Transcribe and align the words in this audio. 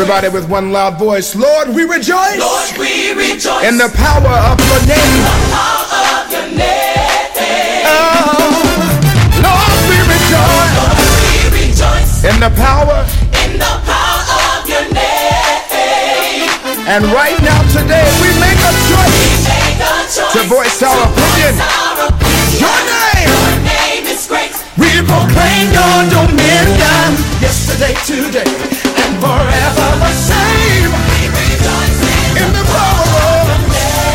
Everybody 0.00 0.30
with 0.30 0.48
one 0.48 0.72
loud 0.72 0.98
voice. 0.98 1.36
Lord, 1.36 1.68
we 1.76 1.84
rejoice. 1.84 2.40
Lord, 2.40 2.72
we 2.80 3.12
rejoice. 3.12 3.68
In 3.68 3.76
the 3.76 3.92
power 3.92 4.32
of 4.48 4.56
your 4.56 4.80
name. 4.88 4.96
The 4.96 5.28
power 5.52 5.92
of 6.16 6.24
your 6.32 6.48
name. 6.56 7.84
Oh, 7.84 8.64
Lord, 9.44 9.76
we 9.92 10.00
rejoice. 10.00 10.72
Lord, 10.80 11.04
we 11.04 11.52
rejoice. 11.52 12.24
In 12.24 12.40
the 12.40 12.48
power. 12.56 13.04
In 13.44 13.60
the 13.60 13.74
power 13.84 14.24
of 14.56 14.64
your 14.72 14.88
name. 14.88 16.48
And 16.88 17.04
right 17.12 17.36
now, 17.44 17.60
today, 17.68 18.08
we 18.24 18.32
make 18.40 18.56
a 18.56 18.72
choice. 18.88 19.44
Make 19.44 19.84
a 19.84 20.00
choice. 20.08 20.32
To 20.32 20.48
voice 20.48 20.80
our 20.80 20.96
opinion. 20.96 21.52
Voice 21.52 21.76
our 21.76 22.08
opinion. 22.08 22.56
Your 22.56 22.78
name. 22.88 23.59
Proclaim 25.06 25.72
your 25.72 25.98
dominion. 26.12 27.08
Yesterday, 27.40 27.94
today, 28.04 28.50
and 29.00 29.12
forever 29.20 29.88
the 29.98 30.12
same. 30.12 30.92
In 32.36 32.52
the 32.52 32.64
power 32.68 33.08
of 33.50 33.62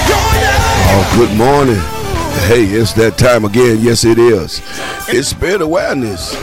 your 0.09 0.29
name. 0.41 0.93
Oh, 0.93 1.03
good 1.17 1.33
morning. 1.37 1.81
Hey, 2.47 2.65
it's 2.65 2.93
that 2.93 3.17
time 3.17 3.45
again. 3.45 3.79
Yes, 3.81 4.05
it 4.05 4.17
is. 4.19 4.61
It's 5.07 5.29
Spirit 5.29 5.61
Awareness 5.61 6.33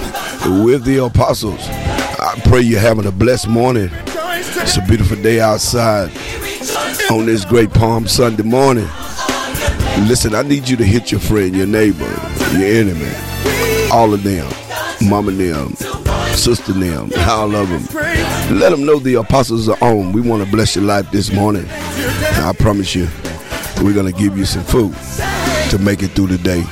with 0.65 0.85
the 0.85 1.05
apostles. 1.05 1.61
I 1.69 2.41
pray 2.45 2.61
you're 2.63 2.81
having 2.81 3.07
a 3.07 3.13
blessed 3.13 3.49
morning. 3.49 3.91
It's 3.93 4.77
a 4.77 4.83
beautiful 4.83 5.17
day 5.23 5.41
outside 5.41 6.11
on 7.11 7.27
this 7.27 7.45
great 7.45 7.73
Palm 7.73 8.07
Sunday 8.07 8.43
morning. 8.43 8.89
Listen, 10.09 10.35
I 10.35 10.43
need 10.43 10.69
you 10.69 10.77
to 10.77 10.85
hit 10.85 11.11
your 11.11 11.21
friend, 11.21 11.55
your 11.55 11.67
neighbor, 11.67 12.09
your 12.53 12.69
enemy, 12.69 13.11
all 13.93 14.15
of 14.15 14.23
them, 14.23 14.51
mama 15.07 15.31
them, 15.33 15.75
sister 16.35 16.73
them, 16.73 17.11
all 17.29 17.55
of 17.55 17.69
them. 17.69 18.59
Let 18.59 18.71
them 18.71 18.87
know 18.87 18.99
the 18.99 19.15
apostles 19.15 19.69
are 19.69 19.77
on. 19.83 20.13
We 20.13 20.23
want 20.23 20.43
to 20.43 20.51
bless 20.51 20.75
your 20.75 20.85
life 20.85 21.11
this 21.11 21.31
morning. 21.31 21.67
And 21.69 22.47
I 22.47 22.55
promise 22.59 22.95
you, 22.95 23.07
we're 23.83 23.93
going 23.93 24.11
to 24.11 24.19
give 24.19 24.39
you 24.39 24.47
some 24.47 24.65
food 24.65 24.95
to 25.69 25.79
make 25.79 26.03
it 26.03 26.09
through 26.13 26.29
the 26.29 26.39
day. 26.39 26.65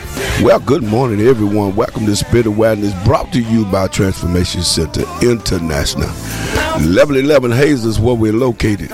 Well, 0.43 0.61
good 0.61 0.83
morning, 0.83 1.21
everyone. 1.21 1.77
Welcome 1.77 2.07
to 2.07 2.17
Spirit 2.17 2.47
of 2.47 2.57
Awareness, 2.57 2.95
brought 3.05 3.31
to 3.35 3.43
you 3.43 3.67
by 3.67 3.89
Transformation 3.89 4.63
Center 4.63 5.03
International. 5.21 6.09
1111 6.09 7.51
Hazel 7.51 7.91
is 7.91 8.01
where 8.01 8.15
we're 8.15 8.33
located. 8.33 8.93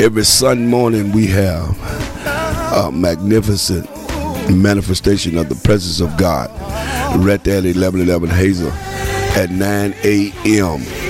Every 0.00 0.24
Sunday 0.24 0.66
morning, 0.66 1.10
we 1.10 1.26
have 1.26 1.76
a 2.72 2.92
magnificent 2.92 3.90
manifestation 4.48 5.36
of 5.38 5.48
the 5.48 5.56
presence 5.56 6.00
of 6.00 6.16
God 6.16 6.48
right 7.20 7.42
there 7.44 7.58
at 7.58 7.64
1111 7.64 8.30
Hazel 8.30 8.70
at 9.36 9.50
9 9.50 9.94
a.m. 10.04 11.01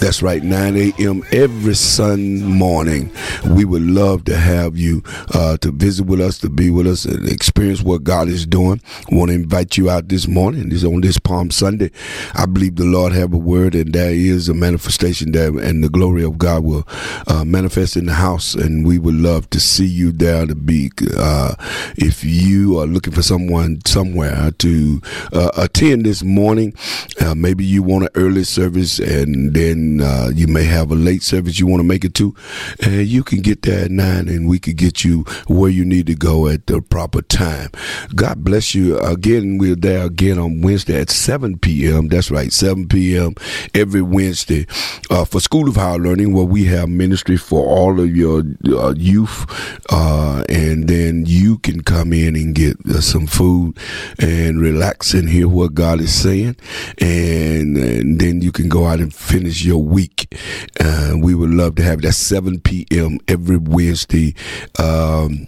That's 0.00 0.22
right, 0.22 0.42
9 0.42 0.76
a.m. 0.78 1.22
every 1.30 1.74
Sunday 1.74 2.42
morning. 2.42 3.12
We 3.46 3.66
would 3.66 3.82
love 3.82 4.24
to 4.24 4.36
have 4.36 4.78
you 4.78 5.02
uh, 5.34 5.58
to 5.58 5.70
visit 5.72 6.06
with 6.06 6.22
us, 6.22 6.38
to 6.38 6.48
be 6.48 6.70
with 6.70 6.86
us, 6.86 7.04
and 7.04 7.28
experience 7.28 7.82
what 7.82 8.02
God 8.02 8.28
is 8.28 8.46
doing. 8.46 8.80
want 9.10 9.28
to 9.28 9.34
invite 9.34 9.76
you 9.76 9.90
out 9.90 10.08
this 10.08 10.26
morning. 10.26 10.70
This 10.70 10.84
on 10.84 11.02
this 11.02 11.18
Palm 11.18 11.50
Sunday. 11.50 11.90
I 12.34 12.46
believe 12.46 12.76
the 12.76 12.84
Lord 12.84 13.12
have 13.12 13.34
a 13.34 13.36
word, 13.36 13.74
and 13.74 13.92
there 13.92 14.10
is 14.10 14.48
a 14.48 14.54
manifestation 14.54 15.32
there, 15.32 15.56
and 15.58 15.84
the 15.84 15.90
glory 15.90 16.24
of 16.24 16.38
God 16.38 16.64
will 16.64 16.88
uh, 17.26 17.44
manifest 17.44 17.94
in 17.94 18.06
the 18.06 18.14
house. 18.14 18.54
And 18.54 18.86
we 18.86 18.98
would 18.98 19.16
love 19.16 19.50
to 19.50 19.60
see 19.60 19.86
you 19.86 20.12
there 20.12 20.46
to 20.46 20.54
be. 20.54 20.90
Uh, 21.14 21.56
if 21.98 22.24
you 22.24 22.78
are 22.80 22.86
looking 22.86 23.12
for 23.12 23.22
someone 23.22 23.80
somewhere 23.84 24.50
to 24.60 25.02
uh, 25.34 25.50
attend 25.58 26.06
this 26.06 26.22
morning, 26.22 26.72
uh, 27.20 27.34
maybe 27.34 27.66
you 27.66 27.82
want 27.82 28.04
an 28.04 28.10
early 28.14 28.44
service, 28.44 28.98
and 28.98 29.52
then 29.52 29.89
uh, 29.98 30.30
you 30.34 30.46
may 30.46 30.64
have 30.64 30.90
a 30.90 30.94
late 30.94 31.22
service 31.22 31.58
you 31.58 31.66
want 31.66 31.80
to 31.80 31.86
make 31.86 32.04
it 32.04 32.14
to, 32.14 32.34
and 32.82 33.06
you 33.06 33.22
can 33.22 33.40
get 33.40 33.62
there 33.62 33.84
at 33.84 33.90
nine, 33.90 34.28
and 34.28 34.48
we 34.48 34.58
could 34.58 34.76
get 34.76 35.04
you 35.04 35.24
where 35.48 35.70
you 35.70 35.84
need 35.84 36.06
to 36.06 36.14
go 36.14 36.48
at 36.48 36.66
the 36.66 36.80
proper 36.80 37.22
time. 37.22 37.70
God 38.14 38.44
bless 38.44 38.74
you. 38.74 38.98
Again, 39.00 39.58
we're 39.58 39.74
there 39.74 40.04
again 40.04 40.38
on 40.38 40.60
Wednesday 40.60 41.00
at 41.00 41.10
7 41.10 41.58
p.m. 41.58 42.08
That's 42.08 42.30
right, 42.30 42.52
7 42.52 42.88
p.m. 42.88 43.34
every 43.74 44.02
Wednesday 44.02 44.66
uh, 45.10 45.24
for 45.24 45.40
School 45.40 45.68
of 45.68 45.76
Higher 45.76 45.98
Learning, 45.98 46.32
where 46.32 46.44
we 46.44 46.64
have 46.66 46.88
ministry 46.88 47.36
for 47.36 47.66
all 47.66 48.00
of 48.00 48.14
your 48.14 48.42
uh, 48.66 48.94
youth, 48.96 49.46
uh, 49.90 50.44
and 50.48 50.88
then 50.88 51.24
you 51.26 51.58
can 51.58 51.82
come 51.82 52.12
in 52.12 52.36
and 52.36 52.54
get 52.54 52.76
uh, 52.86 53.00
some 53.00 53.26
food 53.26 53.78
and 54.18 54.60
relax 54.60 55.14
and 55.14 55.28
hear 55.28 55.48
what 55.48 55.74
God 55.74 56.00
is 56.00 56.14
saying, 56.14 56.56
and, 56.98 57.76
and 57.76 58.20
then 58.20 58.40
you 58.40 58.52
can 58.52 58.68
go 58.68 58.86
out 58.86 59.00
and 59.00 59.14
finish 59.14 59.64
your 59.64 59.79
week. 59.80 60.34
Uh, 60.78 61.14
we 61.18 61.34
would 61.34 61.50
love 61.50 61.76
to 61.76 61.82
have 61.82 62.02
that 62.02 62.12
7 62.12 62.60
p.m. 62.60 63.18
every 63.28 63.56
Wednesday. 63.56 64.34
Um, 64.78 65.46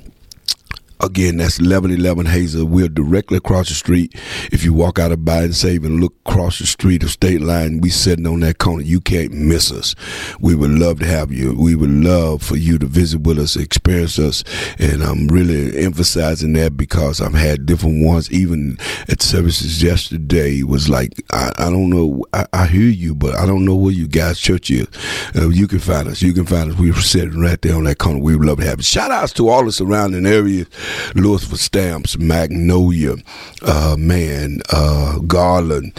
Again, 1.03 1.39
that's 1.39 1.59
1111 1.59 2.27
Hazel. 2.27 2.65
We're 2.65 2.89
directly 2.89 3.39
across 3.39 3.69
the 3.69 3.75
street. 3.75 4.15
If 4.53 4.65
you 4.65 4.73
walk 4.73 5.01
out 5.01 5.11
of 5.11 5.19
Biden 5.21 5.53
Save 5.53 5.85
and 5.85 6.01
look 6.01 6.15
across 6.25 6.61
the 6.61 6.67
street 6.67 7.03
of 7.03 7.11
State 7.11 7.41
Line, 7.41 7.81
we 7.81 7.91
sitting 7.91 8.25
on 8.25 8.39
that 8.41 8.59
corner. 8.59 8.83
You 8.83 9.01
can't 9.01 9.33
miss 9.33 9.73
us. 9.73 9.97
We 10.41 10.55
would 10.55 10.71
love 10.71 11.01
to 11.01 11.07
have 11.07 11.33
you. 11.33 11.55
We 11.55 11.75
would 11.75 11.91
love 11.91 12.43
for 12.45 12.55
you 12.55 12.79
to 12.79 12.87
visit 12.87 13.23
with 13.23 13.41
us, 13.41 13.57
experience 13.57 14.21
us. 14.21 14.45
And 14.79 15.03
I'm 15.03 15.27
really 15.27 15.77
emphasizing 15.85 16.53
that 16.53 16.77
because 16.77 17.21
I've 17.21 17.35
had 17.35 17.67
different 17.67 18.07
ones, 18.07 18.31
even 18.31 18.79
at 19.09 19.23
services 19.23 19.83
yesterday. 19.83 20.63
Was 20.63 20.89
like, 20.89 21.21
I, 21.33 21.51
I 21.59 21.71
don't 21.71 21.91
know. 21.91 22.25
I, 22.33 22.47
I, 22.53 22.67
hear 22.67 22.89
you, 22.89 23.17
but 23.17 23.35
I 23.35 23.45
don't 23.45 23.65
know 23.65 23.75
where 23.75 23.93
you 23.93 24.07
guys' 24.07 24.39
church 24.39 24.71
is. 24.71 24.87
Uh, 25.35 25.49
you 25.49 25.67
can 25.67 25.81
find 25.81 26.07
us. 26.07 26.23
You 26.23 26.33
can 26.33 26.47
find 26.47 26.71
us. 26.71 26.79
We're 26.79 26.95
sitting 26.95 27.41
right 27.41 27.61
there 27.61 27.75
on 27.75 27.85
that 27.85 27.99
corner. 27.99 28.21
We 28.21 28.37
would 28.37 28.47
love 28.47 28.59
to 28.59 28.67
have 28.67 28.79
you. 28.79 28.85
Shout 28.85 29.11
outs 29.11 29.33
to 29.35 29.49
all 29.49 29.65
the 29.65 29.73
surrounding 29.73 30.27
areas. 30.27 30.69
Lewisville 31.15 31.59
Stamps, 31.59 32.19
Magnolia, 32.19 33.17
uh, 33.63 33.97
man, 33.99 34.61
uh, 34.73 35.19
Garland, 35.21 35.93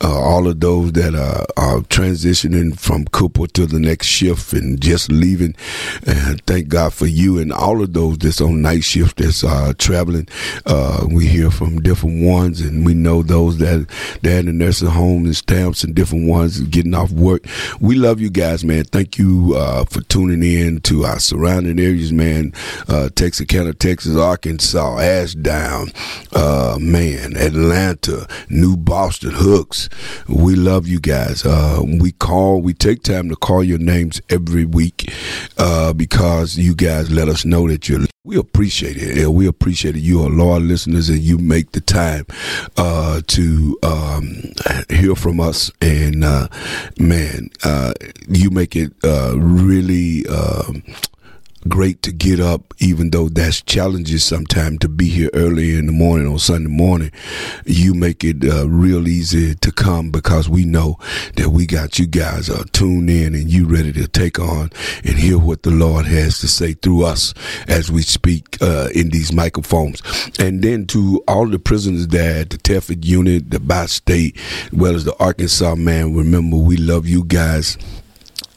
uh, 0.00 0.18
all 0.18 0.46
of 0.46 0.60
those 0.60 0.92
that 0.92 1.14
are, 1.14 1.44
are, 1.56 1.80
transitioning 1.90 2.78
from 2.78 3.04
Cooper 3.06 3.46
to 3.48 3.66
the 3.66 3.80
next 3.80 4.06
shift 4.06 4.52
and 4.52 4.80
just 4.80 5.10
leaving. 5.10 5.54
And 6.06 6.40
thank 6.46 6.68
God 6.68 6.94
for 6.94 7.06
you 7.06 7.38
and 7.38 7.52
all 7.52 7.82
of 7.82 7.92
those 7.92 8.18
that's 8.18 8.40
on 8.40 8.62
night 8.62 8.84
shift 8.84 9.18
that's 9.18 9.42
uh, 9.42 9.72
traveling. 9.78 10.28
Uh, 10.66 11.06
we 11.10 11.26
hear 11.26 11.50
from 11.50 11.80
different 11.80 12.22
ones, 12.22 12.60
and 12.60 12.84
we 12.86 12.94
know 12.94 13.22
those 13.22 13.58
that 13.58 13.86
they're 14.22 14.40
in 14.40 14.46
the 14.46 14.52
nursing 14.52 14.88
home 14.88 15.24
and 15.24 15.36
stamps 15.36 15.82
and 15.82 15.94
different 15.94 16.28
ones 16.28 16.60
getting 16.60 16.94
off 16.94 17.10
work. 17.10 17.44
We 17.80 17.96
love 17.96 18.20
you 18.20 18.30
guys, 18.30 18.64
man. 18.64 18.84
Thank 18.84 19.18
you 19.18 19.54
uh, 19.56 19.84
for 19.86 20.02
tuning 20.02 20.42
in 20.42 20.80
to 20.82 21.04
our 21.04 21.18
surrounding 21.18 21.80
areas, 21.80 22.12
man. 22.12 22.52
Texas, 23.14 23.40
Texarkana, 23.40 23.72
Texas, 23.74 24.16
Arkansas, 24.16 24.39
Ashdown, 24.46 25.92
uh, 26.32 26.78
man, 26.80 27.36
Atlanta, 27.36 28.26
New 28.48 28.76
Boston, 28.76 29.32
Hooks. 29.32 29.88
We 30.28 30.54
love 30.54 30.86
you 30.86 31.00
guys. 31.00 31.44
Uh, 31.44 31.82
we 31.84 32.12
call, 32.12 32.60
we 32.60 32.74
take 32.74 33.02
time 33.02 33.28
to 33.28 33.36
call 33.36 33.62
your 33.64 33.78
names 33.78 34.20
every 34.30 34.64
week 34.64 35.12
uh, 35.58 35.92
because 35.92 36.56
you 36.56 36.74
guys 36.74 37.10
let 37.10 37.28
us 37.28 37.44
know 37.44 37.68
that 37.68 37.88
you're. 37.88 38.00
We 38.22 38.36
appreciate 38.36 38.98
it. 38.98 39.16
Yeah, 39.16 39.28
we 39.28 39.46
appreciate 39.46 39.96
it. 39.96 40.00
You 40.00 40.22
are 40.22 40.28
loyal 40.28 40.60
listeners, 40.60 41.08
and 41.08 41.20
you 41.20 41.38
make 41.38 41.72
the 41.72 41.80
time 41.80 42.26
uh, 42.76 43.22
to 43.26 43.78
um, 43.82 44.42
hear 44.90 45.14
from 45.14 45.40
us. 45.40 45.70
And 45.80 46.22
uh, 46.22 46.48
man, 46.98 47.48
uh, 47.64 47.94
you 48.28 48.50
make 48.50 48.76
it 48.76 48.92
uh, 49.02 49.34
really. 49.38 50.26
Um, 50.26 50.82
great 51.68 52.02
to 52.02 52.12
get 52.12 52.40
up, 52.40 52.72
even 52.78 53.10
though 53.10 53.28
that's 53.28 53.60
challenges 53.62 54.24
sometimes 54.24 54.78
to 54.78 54.88
be 54.88 55.08
here 55.08 55.30
early 55.34 55.76
in 55.76 55.86
the 55.86 55.92
morning 55.92 56.26
on 56.26 56.38
Sunday 56.38 56.70
morning. 56.70 57.10
You 57.66 57.94
make 57.94 58.24
it 58.24 58.44
uh, 58.44 58.68
real 58.68 59.06
easy 59.06 59.54
to 59.54 59.72
come 59.72 60.10
because 60.10 60.48
we 60.48 60.64
know 60.64 60.98
that 61.36 61.50
we 61.50 61.66
got 61.66 61.98
you 61.98 62.06
guys 62.06 62.48
uh, 62.48 62.64
tuned 62.72 63.10
in 63.10 63.34
and 63.34 63.50
you 63.50 63.66
ready 63.66 63.92
to 63.92 64.08
take 64.08 64.38
on 64.38 64.70
and 65.04 65.16
hear 65.16 65.38
what 65.38 65.62
the 65.62 65.70
Lord 65.70 66.06
has 66.06 66.38
to 66.40 66.48
say 66.48 66.72
through 66.72 67.04
us 67.04 67.34
as 67.68 67.90
we 67.92 68.02
speak 68.02 68.56
uh, 68.62 68.88
in 68.94 69.10
these 69.10 69.32
microphones. 69.32 70.02
And 70.38 70.62
then 70.62 70.86
to 70.86 71.22
all 71.28 71.46
the 71.46 71.58
prisoners 71.58 72.08
there 72.08 72.40
at 72.40 72.50
the 72.50 72.58
Telford 72.58 73.04
unit, 73.04 73.50
the 73.50 73.60
Bi 73.60 73.86
State, 73.86 74.38
as 74.66 74.72
well 74.72 74.94
as 74.94 75.04
the 75.04 75.16
Arkansas 75.18 75.74
man, 75.74 76.14
remember 76.14 76.56
we 76.56 76.76
love 76.76 77.06
you 77.06 77.24
guys. 77.24 77.76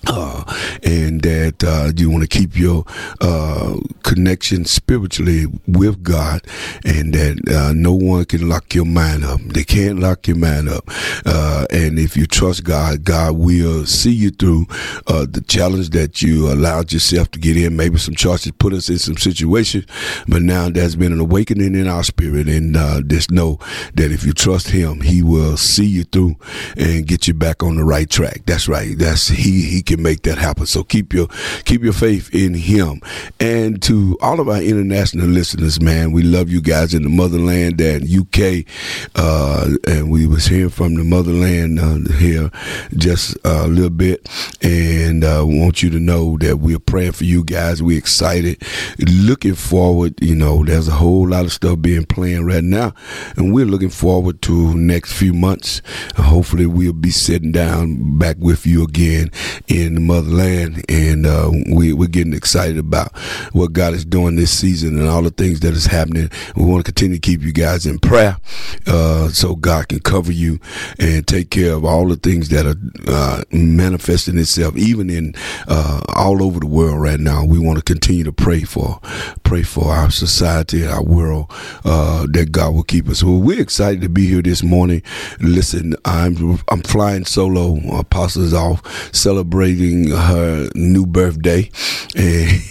Uh, 0.06 0.44
and 0.84 1.22
that 1.22 1.64
uh, 1.64 1.92
you 1.96 2.10
want 2.10 2.22
to 2.22 2.28
keep 2.28 2.58
your 2.58 2.84
uh, 3.22 3.78
connection 4.04 4.66
spiritually 4.66 5.46
with 5.66 6.04
God, 6.04 6.42
and 6.84 7.14
that 7.14 7.40
uh, 7.50 7.72
no 7.74 7.94
one 7.94 8.26
can 8.26 8.50
lock 8.50 8.76
your 8.76 8.86
mind 8.86 9.24
up. 9.24 9.40
They 9.40 9.64
can't 9.64 10.00
lock 10.00 10.28
your 10.28 10.36
mind 10.36 10.68
up. 10.68 10.84
Uh, 11.26 11.66
and 11.72 11.98
if 11.98 12.18
you 12.18 12.26
trust 12.26 12.66
God, 12.66 13.06
God 13.06 13.38
will 13.38 13.86
see 13.86 14.12
you 14.12 14.30
through 14.32 14.66
uh, 15.08 15.26
the 15.30 15.44
challenge 15.48 15.92
that 15.92 16.22
you 16.22 16.52
allowed 16.52 16.92
yourself 16.92 17.32
to 17.32 17.40
get 17.40 17.56
in. 17.56 17.78
Maybe 17.78 17.98
some 17.98 18.16
choices 18.16 18.52
put 18.52 18.74
us 18.74 18.90
in 18.90 19.00
some 19.00 19.18
situations, 19.18 19.86
but 20.28 20.42
now 20.42 20.70
there's 20.70 20.98
been 20.98 21.14
an 21.14 21.22
awakening 21.22 21.76
in 21.76 21.88
our 21.88 22.04
spirit, 22.04 22.50
and 22.50 22.76
just 23.10 23.32
know 23.32 23.58
that 23.94 24.12
if 24.12 24.26
you 24.26 24.34
trust 24.34 24.70
Him, 24.70 25.00
He 25.00 25.24
will 25.24 25.56
see 25.56 25.86
you 25.86 26.04
through 26.04 26.36
and 26.76 27.08
get 27.08 27.28
you 27.28 27.34
back 27.34 27.64
on 27.64 27.78
the 27.78 27.86
right 27.86 28.10
track. 28.10 28.42
That's 28.46 28.68
right. 28.68 28.98
That's 28.98 29.30
He. 29.30 29.62
He 29.64 29.82
can 29.82 29.93
can 29.96 30.04
make 30.04 30.24
that 30.24 30.38
happen. 30.38 30.66
So 30.66 30.84
keep 30.84 31.14
your 31.14 31.28
keep 31.66 31.84
your 31.84 31.94
faith 31.94 32.34
in 32.34 32.54
Him. 32.54 33.02
And 33.40 33.82
to 33.84 34.18
all 34.22 34.40
of 34.40 34.50
our 34.50 34.62
international 34.62 35.28
listeners, 35.28 35.82
man, 35.82 36.12
we 36.12 36.24
love 36.24 36.50
you 36.50 36.62
guys 36.62 36.94
in 36.94 37.04
the 37.04 37.10
motherland 37.10 37.80
and 37.82 38.10
UK. 38.10 38.66
Uh, 39.16 39.70
and 39.88 40.12
we 40.12 40.28
was 40.28 40.46
hearing 40.46 40.70
from 40.70 40.96
the 40.96 41.04
motherland 41.04 41.80
uh, 41.80 42.14
here 42.18 42.50
just 42.98 43.38
a 43.44 43.68
little 43.68 43.90
bit, 43.90 44.28
and 44.62 45.24
uh, 45.24 45.44
want 45.46 45.84
you 45.84 45.90
to 45.90 46.00
know 46.00 46.38
that 46.40 46.58
we're 46.58 46.80
praying 46.80 47.12
for 47.12 47.24
you 47.24 47.44
guys. 47.44 47.82
We're 47.84 47.98
excited, 47.98 48.62
looking 49.00 49.56
forward. 49.56 50.16
You 50.22 50.36
know, 50.36 50.64
there's 50.64 50.88
a 50.88 50.92
whole 50.92 51.28
lot 51.28 51.46
of 51.46 51.52
stuff 51.52 51.82
being 51.82 52.06
planned 52.06 52.48
right 52.48 52.64
now, 52.64 52.94
and 53.36 53.54
we're 53.54 53.66
looking 53.66 53.90
forward 53.90 54.42
to 54.44 54.76
next 54.76 55.14
few 55.14 55.34
months. 55.34 55.82
hopefully, 56.16 56.66
we'll 56.66 56.94
be 56.94 57.12
sitting 57.12 57.52
down 57.52 58.18
back 58.18 58.38
with 58.40 58.66
you 58.66 58.84
again 58.84 59.30
in 59.68 59.83
the 59.92 60.00
motherland, 60.00 60.84
and 60.90 61.26
uh, 61.26 61.52
we, 61.72 61.94
we're 61.94 62.08
getting 62.08 62.34
excited 62.34 62.78
about 62.78 63.16
what 63.52 63.74
God 63.74 63.94
is 63.94 64.06
doing 64.06 64.36
this 64.36 64.58
season 64.58 65.00
and 65.00 65.08
all 65.08 65.22
the 65.22 65.30
things 65.30 65.60
that 65.62 65.74
is 65.74 65.86
happening. 65.86 66.30
We 66.56 66.64
want 66.64 66.86
to 66.86 66.92
continue 66.92 67.18
to 67.18 67.22
keep 67.22 67.42
you 67.42 67.52
guys 67.52 67.86
in 67.86 68.00
prayer, 68.00 68.38
uh, 68.88 69.30
so 69.30 69.56
God 69.56 69.90
can 69.90 70.00
cover 70.00 70.32
you 70.32 70.60
and 71.00 71.28
take 71.28 71.50
care 71.50 71.74
of 71.74 71.86
all 71.86 72.08
the 72.08 72.16
things 72.16 72.50
that 72.50 72.66
are 72.66 72.76
uh, 73.08 73.44
manifesting 73.52 74.38
itself, 74.38 74.76
even 74.78 75.10
in 75.10 75.34
uh, 75.68 76.02
all 76.16 76.42
over 76.42 76.60
the 76.60 76.68
world 76.68 77.02
right 77.02 77.20
now. 77.20 77.44
We 77.46 77.60
want 77.60 77.78
to 77.78 77.84
continue 77.84 78.24
to 78.24 78.34
pray 78.34 78.62
for, 78.62 79.00
pray 79.44 79.64
for 79.64 79.92
our 79.92 80.10
society, 80.10 80.86
our 80.86 81.04
world, 81.04 81.52
uh, 81.86 82.26
that 82.32 82.52
God 82.52 82.74
will 82.74 82.84
keep 82.84 83.10
us. 83.10 83.24
Well, 83.24 83.40
we're 83.40 83.62
excited 83.62 84.02
to 84.02 84.10
be 84.10 84.28
here 84.28 84.42
this 84.42 84.64
morning. 84.64 85.02
Listen, 85.40 85.96
I'm 86.06 86.60
I'm 86.70 86.82
flying 86.82 87.26
solo. 87.26 87.78
Apostle's 87.98 88.54
off 88.54 88.82
celebrating 89.74 90.10
her 90.10 90.70
new 90.76 91.06
birthday, 91.06 91.70
and, 92.16 92.62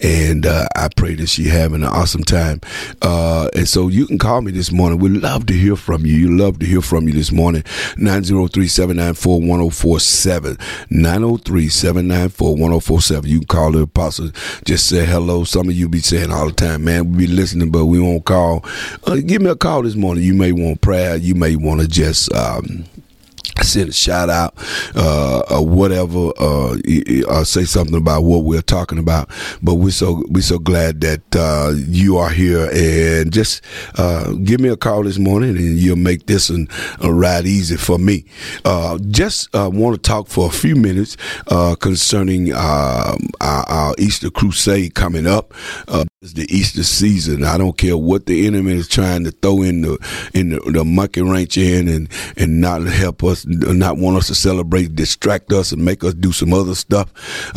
and 0.02 0.46
uh, 0.46 0.66
I 0.74 0.88
pray 0.96 1.14
that 1.16 1.28
she 1.28 1.48
having 1.48 1.82
an 1.82 1.88
awesome 1.88 2.24
time. 2.24 2.62
Uh, 3.00 3.48
and 3.54 3.68
so 3.68 3.88
you 3.88 4.06
can 4.06 4.18
call 4.18 4.40
me 4.42 4.52
this 4.52 4.70
morning. 4.72 4.98
We'd 4.98 5.22
love 5.22 5.46
to 5.46 5.54
hear 5.54 5.76
from 5.76 6.04
you. 6.06 6.14
You 6.14 6.36
love 6.36 6.58
to 6.60 6.66
hear 6.66 6.82
from 6.82 7.08
you 7.08 7.14
this 7.14 7.32
morning. 7.32 7.62
903-794-1047. 7.62 10.56
903-794-1047. 10.90 13.26
You 13.26 13.38
can 13.40 13.48
call 13.48 13.72
the 13.72 13.80
apostle. 13.82 14.30
Just 14.64 14.88
say 14.88 15.04
hello. 15.06 15.44
Some 15.44 15.68
of 15.68 15.74
you 15.74 15.88
be 15.88 16.00
saying 16.00 16.32
all 16.32 16.46
the 16.46 16.52
time, 16.52 16.84
man, 16.84 17.12
we 17.12 17.26
be 17.26 17.32
listening, 17.32 17.70
but 17.70 17.86
we 17.86 18.00
won't 18.00 18.24
call. 18.24 18.64
Uh, 19.04 19.16
give 19.16 19.42
me 19.42 19.50
a 19.50 19.56
call 19.56 19.82
this 19.82 19.94
morning. 19.94 20.24
You 20.24 20.34
may 20.34 20.52
want 20.52 20.80
prayer. 20.80 21.16
You 21.16 21.34
may 21.34 21.56
want 21.56 21.80
to 21.80 21.88
just 21.88 22.32
um, 22.32 22.84
send 23.62 23.90
a 23.90 23.92
shout 23.92 24.30
out 24.30 24.54
uh, 24.94 25.40
or 25.50 25.66
whatever 25.66 26.32
uh, 26.38 26.76
or 27.28 27.44
say 27.44 27.64
something 27.64 27.96
about 27.96 28.24
what 28.24 28.44
we're 28.44 28.62
talking 28.62 28.98
about. 28.98 29.30
But 29.62 29.74
we're 29.74 29.90
so 29.90 30.24
we're 30.28 30.42
so 30.42 30.58
glad 30.58 31.00
that 31.02 31.22
uh, 31.36 31.72
you 31.76 32.18
are 32.18 32.30
here. 32.30 32.70
And 32.72 33.32
just 33.32 33.62
uh, 33.96 34.32
give 34.32 34.60
me 34.60 34.68
a 34.68 34.76
call 34.76 35.04
this 35.04 35.18
morning 35.18 35.56
and 35.56 35.78
you'll 35.78 35.96
make 35.96 36.26
this 36.26 36.50
an, 36.50 36.68
a 37.00 37.12
ride 37.12 37.46
easy 37.46 37.76
for 37.76 37.98
me. 37.98 38.24
Uh, 38.64 38.98
just 39.10 39.54
uh, 39.54 39.70
want 39.72 39.94
to 39.96 40.00
talk 40.00 40.28
for 40.28 40.48
a 40.48 40.52
few 40.52 40.76
minutes 40.76 41.16
concerning 41.80 42.52
um, 42.52 43.28
our, 43.40 43.64
our, 43.68 43.94
Easter 43.98 44.30
crusade 44.30 44.94
coming 44.94 45.26
up 45.26 45.52
it's 46.22 46.34
the 46.34 46.46
Easter 46.54 46.84
season. 46.84 47.42
I 47.42 47.58
don't 47.58 47.76
care 47.76 47.96
what 47.96 48.26
the 48.26 48.46
enemy 48.46 48.74
is 48.74 48.86
trying 48.86 49.24
to 49.24 49.32
throw 49.32 49.62
in 49.62 49.82
the 49.82 50.30
in 50.32 50.50
the, 50.50 50.60
the 50.60 50.84
monkey 50.84 51.20
wrench 51.20 51.58
in 51.58 51.88
and 51.88 52.08
and 52.36 52.60
not 52.60 52.82
help 52.82 53.24
us, 53.24 53.44
not 53.44 53.96
want 53.96 54.18
us 54.18 54.28
to 54.28 54.36
celebrate, 54.36 54.94
distract 54.94 55.52
us, 55.52 55.72
and 55.72 55.84
make 55.84 56.04
us 56.04 56.14
do 56.14 56.30
some 56.30 56.54
other 56.54 56.76
stuff. 56.76 57.08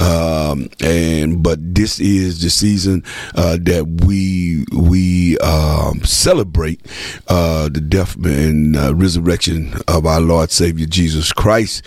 Um, 0.02 0.70
and 0.82 1.44
but 1.44 1.60
this 1.76 2.00
is 2.00 2.42
the 2.42 2.50
season 2.50 3.04
uh, 3.36 3.58
that 3.62 3.86
we 4.04 4.66
we 4.76 5.38
um, 5.40 6.04
celebrate 6.04 6.82
uh, 7.28 7.70
the 7.70 7.82
death 7.82 8.16
and 8.26 8.76
uh, 8.76 8.96
resurrection 8.96 9.76
of 9.88 10.08
our 10.08 10.22
Lord 10.22 10.50
Savior 10.50 10.88
Jesus 10.88 11.32
Christ. 11.32 11.86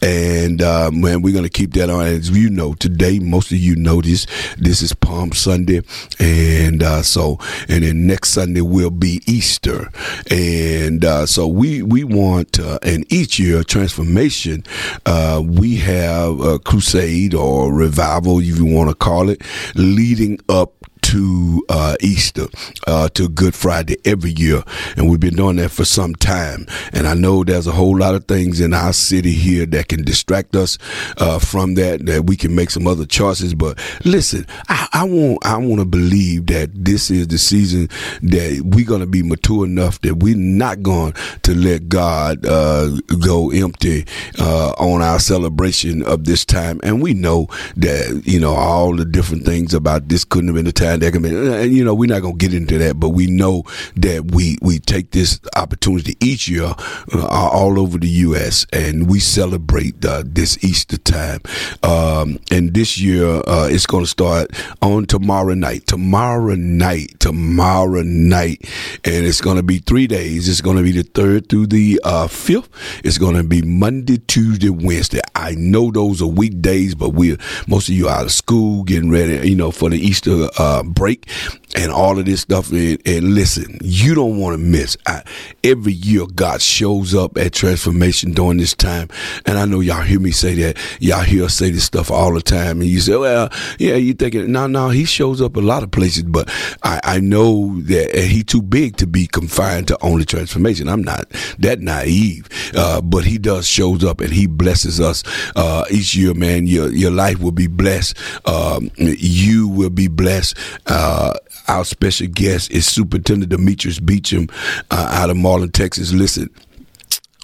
And 0.00 0.62
uh, 0.62 0.92
man, 0.92 1.22
we're 1.22 1.34
gonna 1.34 1.48
keep 1.48 1.72
that 1.74 1.90
on. 1.90 2.06
As 2.06 2.30
you 2.30 2.50
know, 2.50 2.74
today 2.74 3.18
most 3.18 3.50
of 3.50 3.58
you 3.58 3.74
know 3.74 4.00
this. 4.00 4.28
This 4.56 4.80
is 4.80 4.94
Palm 4.94 5.32
Sunday, 5.32 5.82
and 6.20 6.82
uh, 6.82 7.02
so 7.02 7.38
and 7.68 7.82
then 7.82 8.06
next 8.06 8.30
Sunday 8.30 8.60
will 8.60 8.90
be 8.90 9.22
Easter, 9.26 9.90
and 10.30 11.04
uh, 11.04 11.26
so 11.26 11.46
we 11.46 11.82
we 11.82 12.04
want 12.04 12.60
uh, 12.60 12.78
and 12.82 13.10
each 13.12 13.38
year 13.38 13.64
transformation. 13.64 14.64
Uh, 15.06 15.42
we 15.44 15.76
have 15.76 16.40
a 16.40 16.58
crusade 16.58 17.34
or 17.34 17.72
revival, 17.72 18.38
if 18.38 18.58
you 18.58 18.66
want 18.66 18.90
to 18.90 18.94
call 18.94 19.30
it, 19.30 19.42
leading 19.74 20.38
up 20.48 20.74
to 21.02 21.64
uh, 21.68 21.96
Easter, 22.00 22.46
uh, 22.86 23.08
to 23.10 23.28
Good 23.28 23.54
Friday 23.54 23.96
every 24.04 24.30
year. 24.30 24.62
And 24.96 25.10
we've 25.10 25.20
been 25.20 25.36
doing 25.36 25.56
that 25.56 25.70
for 25.70 25.84
some 25.84 26.14
time. 26.14 26.66
And 26.92 27.06
I 27.06 27.14
know 27.14 27.44
there's 27.44 27.66
a 27.66 27.72
whole 27.72 27.96
lot 27.96 28.14
of 28.14 28.24
things 28.26 28.60
in 28.60 28.74
our 28.74 28.92
city 28.92 29.32
here 29.32 29.66
that 29.66 29.88
can 29.88 30.02
distract 30.02 30.56
us 30.56 30.78
uh, 31.18 31.38
from 31.38 31.74
that, 31.74 32.06
that 32.06 32.24
we 32.26 32.36
can 32.36 32.54
make 32.54 32.70
some 32.70 32.86
other 32.86 33.06
choices. 33.06 33.54
But 33.54 33.78
listen, 34.04 34.46
I, 34.68 34.88
I 34.92 35.04
want, 35.04 35.44
I 35.44 35.56
want 35.56 35.80
to 35.80 35.84
believe 35.86 36.46
that 36.46 36.70
this 36.74 37.10
is 37.10 37.28
the 37.28 37.38
season 37.38 37.88
that 38.22 38.62
we're 38.64 38.86
going 38.86 39.00
to 39.00 39.06
be 39.06 39.22
mature 39.22 39.64
enough 39.64 40.00
that 40.00 40.16
we're 40.16 40.36
not 40.36 40.82
going 40.82 41.14
to 41.42 41.54
let 41.54 41.88
God 41.88 42.44
uh, 42.44 42.90
go 43.20 43.50
empty 43.50 44.06
uh, 44.38 44.70
on 44.72 45.02
our 45.02 45.18
celebration 45.18 46.02
of 46.02 46.24
this 46.24 46.44
time. 46.44 46.80
And 46.82 47.02
we 47.02 47.14
know 47.14 47.48
that, 47.76 48.22
you 48.24 48.40
know, 48.40 48.54
all 48.54 48.94
the 48.94 49.04
different 49.04 49.44
things 49.44 49.74
about 49.74 50.08
this 50.08 50.24
couldn't 50.24 50.48
have 50.48 50.56
been 50.56 50.64
the 50.64 50.72
time 50.72 50.89
and 50.92 51.72
you 51.72 51.84
know, 51.84 51.94
we're 51.94 52.08
not 52.08 52.20
gonna 52.22 52.34
get 52.34 52.54
into 52.54 52.78
that, 52.78 52.98
but 52.98 53.10
we 53.10 53.26
know 53.26 53.64
that 53.96 54.30
we 54.32 54.58
we 54.62 54.78
take 54.78 55.10
this 55.10 55.40
opportunity 55.56 56.16
each 56.20 56.48
year 56.48 56.74
uh, 57.14 57.26
all 57.26 57.78
over 57.78 57.98
the 57.98 58.08
U.S. 58.08 58.66
and 58.72 59.08
we 59.08 59.20
celebrate 59.20 60.04
uh, 60.04 60.22
this 60.26 60.62
Easter 60.64 60.96
time. 60.98 61.40
Um, 61.82 62.38
and 62.50 62.74
this 62.74 62.98
year 62.98 63.42
uh, 63.46 63.68
it's 63.70 63.86
gonna 63.86 64.06
start 64.06 64.50
on 64.82 65.06
tomorrow 65.06 65.54
night. 65.54 65.86
Tomorrow 65.86 66.54
night. 66.54 67.18
Tomorrow 67.20 68.02
night, 68.02 68.60
and 69.04 69.24
it's 69.26 69.40
gonna 69.40 69.62
be 69.62 69.78
three 69.78 70.06
days. 70.06 70.48
It's 70.48 70.60
gonna 70.60 70.82
be 70.82 70.92
the 70.92 71.02
third 71.02 71.48
through 71.48 71.68
the 71.68 72.00
uh, 72.04 72.26
fifth. 72.28 72.68
It's 73.04 73.18
gonna 73.18 73.44
be 73.44 73.62
Monday, 73.62 74.18
Tuesday, 74.18 74.70
Wednesday. 74.70 75.19
I 75.40 75.54
know 75.56 75.90
those 75.90 76.22
are 76.22 76.26
weekdays, 76.26 76.94
but 76.94 77.10
we're 77.10 77.38
most 77.66 77.88
of 77.88 77.94
you 77.94 78.08
out 78.08 78.24
of 78.24 78.32
school 78.32 78.84
getting 78.84 79.10
ready, 79.10 79.48
you 79.48 79.56
know, 79.56 79.70
for 79.70 79.90
the 79.90 79.98
Easter 79.98 80.48
uh, 80.58 80.82
break 80.82 81.28
and 81.74 81.90
all 81.92 82.18
of 82.18 82.24
this 82.24 82.40
stuff. 82.42 82.70
And, 82.70 83.00
and 83.06 83.34
listen, 83.34 83.78
you 83.82 84.14
don't 84.14 84.38
want 84.38 84.54
to 84.54 84.58
miss. 84.58 84.96
I, 85.06 85.22
every 85.64 85.92
year, 85.92 86.26
God 86.26 86.60
shows 86.60 87.14
up 87.14 87.36
at 87.36 87.52
transformation 87.52 88.32
during 88.32 88.58
this 88.58 88.74
time. 88.74 89.08
And 89.46 89.58
I 89.58 89.64
know 89.64 89.80
y'all 89.80 90.02
hear 90.02 90.20
me 90.20 90.30
say 90.30 90.54
that. 90.54 90.78
Y'all 91.00 91.22
hear 91.22 91.44
us 91.44 91.54
say 91.54 91.70
this 91.70 91.84
stuff 91.84 92.10
all 92.10 92.34
the 92.34 92.42
time. 92.42 92.80
And 92.80 92.90
you 92.90 93.00
say, 93.00 93.16
well, 93.16 93.50
yeah, 93.78 93.94
you 93.94 94.14
thinking, 94.14 94.50
no, 94.52 94.66
no, 94.66 94.88
he 94.88 95.04
shows 95.04 95.40
up 95.40 95.56
a 95.56 95.60
lot 95.60 95.82
of 95.82 95.90
places, 95.90 96.24
but 96.24 96.50
I, 96.82 97.00
I 97.02 97.20
know 97.20 97.80
that 97.82 98.14
he 98.16 98.42
too 98.42 98.62
big 98.62 98.96
to 98.96 99.06
be 99.06 99.26
confined 99.26 99.88
to 99.88 99.98
only 100.02 100.24
transformation. 100.24 100.88
I'm 100.88 101.02
not 101.02 101.30
that 101.58 101.80
naive. 101.80 102.48
Uh, 102.74 103.00
but 103.00 103.24
he 103.24 103.38
does 103.38 103.66
shows 103.66 104.04
up 104.04 104.20
and 104.20 104.32
he 104.32 104.46
blesses 104.46 105.00
us, 105.00 105.22
uh, 105.56 105.84
each 105.90 106.14
year, 106.14 106.34
man. 106.34 106.66
Your, 106.66 106.90
your 106.92 107.10
life 107.10 107.40
will 107.40 107.52
be 107.52 107.66
blessed. 107.66 108.16
Um, 108.46 108.90
you 108.96 109.68
will 109.68 109.90
be 109.90 110.08
blessed. 110.08 110.56
Uh, 110.86 111.34
our 111.68 111.84
special 111.84 112.26
guest 112.26 112.70
is 112.70 112.86
Superintendent 112.86 113.50
Demetrius 113.50 114.00
Beecham 114.00 114.48
uh, 114.90 115.08
out 115.12 115.30
of 115.30 115.36
Marlin, 115.36 115.70
Texas. 115.70 116.12
Listen, 116.12 116.50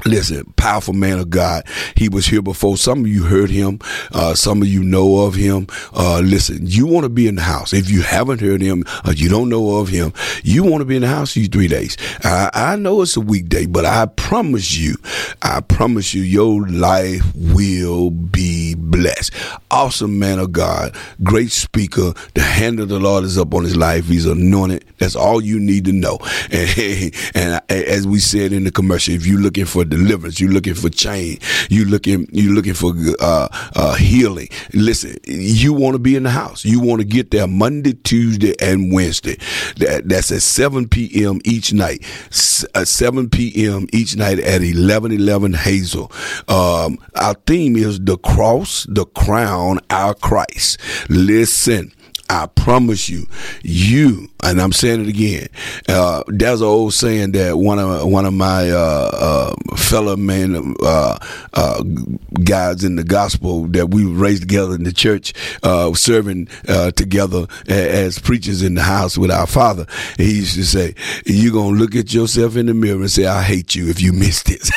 Listen, 0.05 0.53
powerful 0.57 0.93
man 0.93 1.19
of 1.19 1.31
God. 1.31 1.65
He 1.97 2.11
was 2.11 2.27
here 2.27 2.43
before. 2.43 2.77
Some 2.77 3.01
of 3.01 3.09
you 3.09 3.25
heard 3.25 3.49
him. 3.49 3.79
Uh, 4.13 4.35
some 4.35 4.61
of 4.61 4.69
you 4.69 4.85
know 4.85 5.25
of 5.25 5.35
him. 5.35 5.69
Uh, 5.95 6.21
listen, 6.21 6.59
you 6.61 6.87
want 6.87 7.05
to 7.05 7.09
be 7.09 7.27
in 7.27 7.37
the 7.37 7.43
house. 7.43 7.73
If 7.73 7.91
you 7.91 8.03
haven't 8.03 8.43
heard 8.43 8.61
him 8.61 8.85
or 9.07 9.15
you 9.15 9.31
don't 9.31 9.49
know 9.49 9.79
of 9.79 9.89
him, 9.89 10.13
you 10.45 10.65
want 10.65 10.83
to 10.83 10.85
be 10.85 10.97
in 10.97 11.03
the 11.03 11.09
house 11.09 11.33
these 11.33 11.49
three 11.49 11.67
days. 11.67 11.97
I, 12.23 12.51
I 12.53 12.77
know 12.77 13.01
it's 13.01 13.17
a 13.17 13.23
weekday, 13.23 13.65
but 13.65 13.87
I 13.87 14.05
promise 14.05 14.77
you, 14.77 14.97
I 15.41 15.63
promise 15.63 16.13
you, 16.13 16.23
your 16.23 16.69
life 16.69 17.25
will 17.35 18.11
be 18.11 18.75
blessed. 18.75 19.33
Awesome 19.71 20.19
man 20.19 20.39
of 20.39 20.53
God, 20.53 20.95
great 21.23 21.51
speaker. 21.51 22.13
The 22.35 22.43
hand 22.43 22.81
of 22.81 22.91
the 22.91 23.01
Lord 23.01 23.25
is 23.25 23.39
up 23.39 23.55
on 23.55 23.65
his 23.65 23.77
life. 23.77 24.05
He's 24.05 24.27
anointed. 24.27 24.85
That's 24.99 25.17
all 25.17 25.43
you 25.43 25.59
need 25.59 25.87
to 25.87 25.93
know. 25.93 26.19
And, 26.77 27.23
and 27.35 27.63
as 27.71 28.07
we 28.07 28.19
said 28.19 28.53
in 28.53 28.65
the 28.65 28.71
commercial, 28.71 29.15
if 29.15 29.27
you're 29.27 29.41
looking 29.41 29.65
for 29.65 29.85
deliverance, 29.87 30.41
you're 30.41 30.51
looking 30.53 30.75
for 30.75 30.89
change, 30.89 31.41
you 31.71 31.85
looking 31.85 32.29
you're 32.33 32.55
looking 32.55 32.75
for 32.75 32.93
uh, 33.21 33.49
uh, 33.75 33.95
healing. 33.95 34.49
Listen, 34.73 35.17
you 35.25 35.73
want 35.73 35.95
to 35.95 35.99
be 35.99 36.17
in 36.17 36.25
the 36.25 36.31
house. 36.31 36.65
You 36.65 36.81
want 36.81 37.01
to 37.01 37.07
get 37.07 37.31
there 37.31 37.47
Monday, 37.47 37.95
Tuesday, 37.95 38.55
and 38.61 38.93
Wednesday. 38.93 39.37
That, 39.77 40.03
that's 40.07 40.31
at 40.33 40.43
7 40.43 40.89
p.m. 40.89 41.41
each 41.45 41.73
night. 41.73 42.03
S- 42.29 42.65
uh, 42.75 42.85
7 42.85 43.31
p.m. 43.31 43.87
each 43.93 44.17
night 44.17 44.39
at 44.39 44.61
1111 44.61 45.55
Hazel. 45.55 46.11
Um, 46.49 46.99
our 47.15 47.35
theme 47.47 47.77
is 47.77 48.01
the 48.01 48.19
cross, 48.19 48.85
the 48.89 49.07
crown, 49.07 49.81
our 49.91 50.15
Christ. 50.15 50.79
Listen. 51.09 51.93
I 52.29 52.47
promise 52.47 53.09
you, 53.09 53.27
you, 53.63 54.29
and 54.43 54.61
I'm 54.61 54.73
saying 54.73 55.03
it 55.03 55.09
again. 55.09 55.49
Uh, 55.89 56.25
there's 56.27 56.61
an 56.61 56.67
old 56.67 56.95
saying 56.95 57.33
that 57.33 57.57
one 57.57 57.79
of 57.79 58.11
one 58.11 58.27
of 58.27 58.35
my 58.35 58.71
uh, 58.71 59.11
uh, 59.67 59.77
fellow 59.77 60.17
men, 60.17 60.75
uh, 60.83 61.19
uh, 61.55 61.83
guys 62.45 62.83
in 62.85 62.97
the 62.97 63.05
gospel 63.05 63.67
that 63.69 63.91
we 63.91 64.05
raised 64.05 64.43
together 64.43 64.75
in 64.75 64.83
the 64.83 64.93
church, 64.93 65.33
uh, 65.63 65.93
serving 65.95 66.49
together 66.97 67.47
as 67.69 68.19
preachers 68.19 68.63
in 68.63 68.75
the 68.75 68.83
house 68.83 69.17
with 69.17 69.31
our 69.31 69.47
father. 69.47 69.87
He 70.17 70.39
used 70.39 70.55
to 70.55 70.65
say, 70.65 70.95
"You're 71.25 71.53
gonna 71.53 71.77
look 71.77 71.95
at 71.95 72.13
yourself 72.13 72.57
in 72.57 72.67
the 72.67 72.75
mirror 72.75 73.01
and 73.01 73.11
say, 73.11 73.27
I 73.27 73.43
hate 73.43 73.75
you 73.75 73.89
if 73.89 74.01
you 74.01 74.13
miss 74.13 74.43
this." 74.43 74.71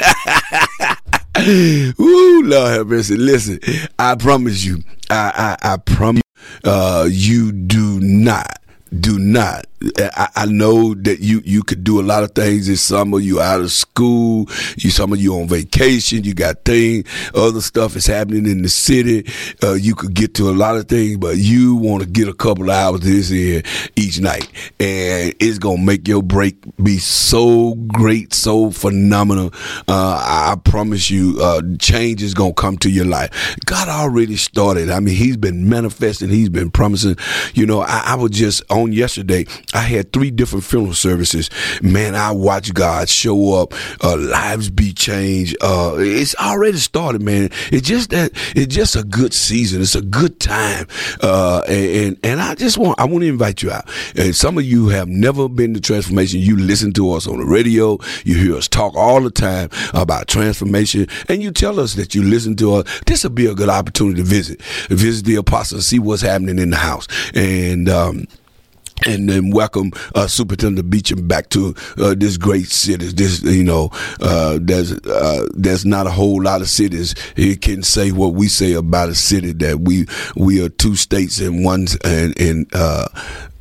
Ooh, 1.99 2.41
Lord 2.43 2.73
have 2.73 2.87
mercy. 2.87 3.15
Listen, 3.15 3.59
I 3.97 4.15
promise 4.15 4.65
you, 4.65 4.83
I, 5.09 5.57
I, 5.63 5.73
I 5.73 5.77
promise 5.77 6.21
uh, 6.63 7.07
you 7.09 7.51
do 7.51 7.99
not 7.99 8.59
do 8.97 9.19
not. 9.19 9.65
I, 9.97 10.29
I, 10.35 10.45
know 10.45 10.93
that 10.93 11.19
you 11.19 11.41
you 11.45 11.63
could 11.63 11.85
do 11.85 12.01
a 12.01 12.03
lot 12.03 12.23
of 12.23 12.31
things 12.31 12.67
this 12.67 12.81
summer. 12.81 13.19
You 13.19 13.39
out 13.39 13.61
of 13.61 13.71
school. 13.71 14.49
You 14.77 14.89
some 14.89 15.13
of 15.13 15.19
you 15.19 15.35
on 15.35 15.47
vacation. 15.47 16.23
You 16.25 16.33
got 16.33 16.65
things. 16.65 17.07
Other 17.33 17.61
stuff 17.61 17.95
is 17.95 18.05
happening 18.05 18.45
in 18.45 18.61
the 18.61 18.69
city. 18.69 19.25
Uh, 19.63 19.73
you 19.73 19.95
could 19.95 20.13
get 20.13 20.33
to 20.35 20.49
a 20.49 20.51
lot 20.51 20.75
of 20.75 20.89
things, 20.89 21.17
but 21.17 21.37
you 21.37 21.75
want 21.75 22.03
to 22.03 22.09
get 22.09 22.27
a 22.27 22.33
couple 22.33 22.65
of 22.65 22.69
hours 22.71 22.99
this 23.01 23.31
in 23.31 23.63
each 23.95 24.19
night, 24.19 24.49
and 24.79 25.33
it's 25.39 25.59
gonna 25.59 25.81
make 25.81 26.07
your 26.07 26.23
break 26.23 26.57
be 26.83 26.97
so 26.97 27.75
great, 27.87 28.33
so 28.33 28.71
phenomenal. 28.71 29.53
Uh, 29.87 30.51
I 30.51 30.57
promise 30.63 31.09
you, 31.09 31.37
uh, 31.41 31.61
change 31.79 32.21
is 32.21 32.33
gonna 32.33 32.53
come 32.53 32.77
to 32.79 32.89
your 32.89 33.05
life. 33.05 33.55
God 33.65 33.87
already 33.87 34.35
started. 34.35 34.89
I 34.89 34.99
mean, 34.99 35.15
He's 35.15 35.37
been 35.37 35.69
manifesting. 35.69 36.29
He's 36.29 36.49
been 36.49 36.69
promising. 36.69 37.15
You 37.53 37.65
know, 37.65 37.79
I, 37.81 38.03
I 38.07 38.15
was 38.15 38.31
just 38.31 38.61
on 38.69 38.91
yesterday, 38.91 39.45
I 39.73 39.81
had 39.81 40.11
three 40.11 40.31
different 40.31 40.65
funeral 40.65 40.95
services. 40.95 41.49
Man, 41.81 42.15
I 42.15 42.31
watched 42.31 42.73
God 42.73 43.07
show 43.07 43.61
up, 43.61 43.73
uh, 44.03 44.17
lives 44.17 44.71
be 44.71 44.93
changed. 44.93 45.55
Uh, 45.61 45.95
it's 45.99 46.33
already 46.35 46.77
started, 46.77 47.21
man. 47.21 47.51
It's 47.71 47.87
just 47.87 48.09
that 48.09 48.31
it's 48.55 48.73
just 48.73 48.95
a 48.95 49.03
good 49.03 49.31
season. 49.31 49.81
It's 49.81 49.93
a 49.93 50.01
good 50.01 50.39
time. 50.39 50.87
Uh, 51.21 51.61
and, 51.67 52.17
and 52.23 52.41
I 52.41 52.55
just 52.55 52.79
want 52.79 52.99
I 52.99 53.05
want 53.05 53.21
to 53.21 53.27
invite 53.27 53.61
you 53.61 53.69
out. 53.69 53.87
And 54.15 54.35
some 54.35 54.57
of 54.57 54.63
you 54.63 54.87
have 54.89 55.07
never 55.07 55.47
been 55.47 55.75
to 55.75 55.81
transformation. 55.81 56.39
You 56.39 56.57
listen 56.57 56.91
to 56.93 57.11
us 57.11 57.27
on 57.27 57.39
the 57.39 57.45
radio. 57.45 57.99
You 58.25 58.35
hear 58.35 58.55
us 58.55 58.67
talk 58.67 58.95
all 58.95 59.21
the 59.21 59.29
time 59.29 59.69
about 59.93 60.27
transformation, 60.27 61.07
and 61.27 61.43
you 61.43 61.51
tell 61.51 61.79
us 61.79 61.93
that 61.93 62.15
you 62.15 62.23
listen 62.23 62.55
to 62.55 62.73
us. 62.73 63.01
This 63.05 63.23
will 63.23 63.29
be 63.31 63.45
a 63.45 63.53
good 63.53 63.69
opportunity 63.69 64.23
to 64.23 64.27
visit, 64.27 64.63
visit 64.89 65.25
the 65.25 65.35
apostle, 65.35 65.81
see 65.81 65.99
what's 65.99 66.23
happening 66.23 66.57
in 66.57 66.71
the 66.71 66.77
house, 66.77 67.07
and. 67.35 67.87
Um, 67.87 68.25
and 69.05 69.29
then 69.29 69.51
welcome 69.51 69.91
uh, 70.15 70.27
Superintendent 70.27 70.89
Beecham 70.89 71.27
back 71.27 71.49
to 71.49 71.73
uh, 71.97 72.15
this 72.17 72.37
great 72.37 72.67
city. 72.67 73.07
This, 73.07 73.41
you 73.43 73.63
know, 73.63 73.89
uh, 74.19 74.59
there's 74.61 74.93
uh, 74.93 75.47
there's 75.53 75.85
not 75.85 76.07
a 76.07 76.11
whole 76.11 76.41
lot 76.41 76.61
of 76.61 76.69
cities 76.69 77.15
he 77.35 77.55
can 77.55 77.83
say 77.83 78.11
what 78.11 78.33
we 78.33 78.47
say 78.47 78.73
about 78.73 79.09
a 79.09 79.15
city 79.15 79.53
that 79.53 79.79
we 79.81 80.05
we 80.35 80.63
are 80.63 80.69
two 80.69 80.95
states 80.95 81.39
in 81.39 81.63
one 81.63 81.87
in 82.03 82.33
in, 82.33 82.67
uh, 82.73 83.07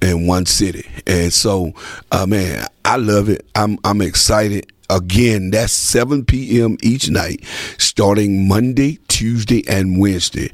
in 0.02 0.26
one 0.26 0.46
city, 0.46 0.88
and 1.06 1.32
so 1.32 1.72
uh, 2.12 2.26
man, 2.26 2.66
I 2.84 2.96
love 2.96 3.28
it. 3.28 3.46
I'm 3.54 3.78
I'm 3.84 4.00
excited. 4.00 4.72
Again, 4.90 5.50
that's 5.50 5.74
7 5.74 6.24
p.m. 6.24 6.78
each 6.82 7.10
night, 7.10 7.44
starting 7.76 8.48
Monday, 8.48 8.98
Tuesday, 9.08 9.62
and 9.68 10.00
Wednesday. 10.00 10.50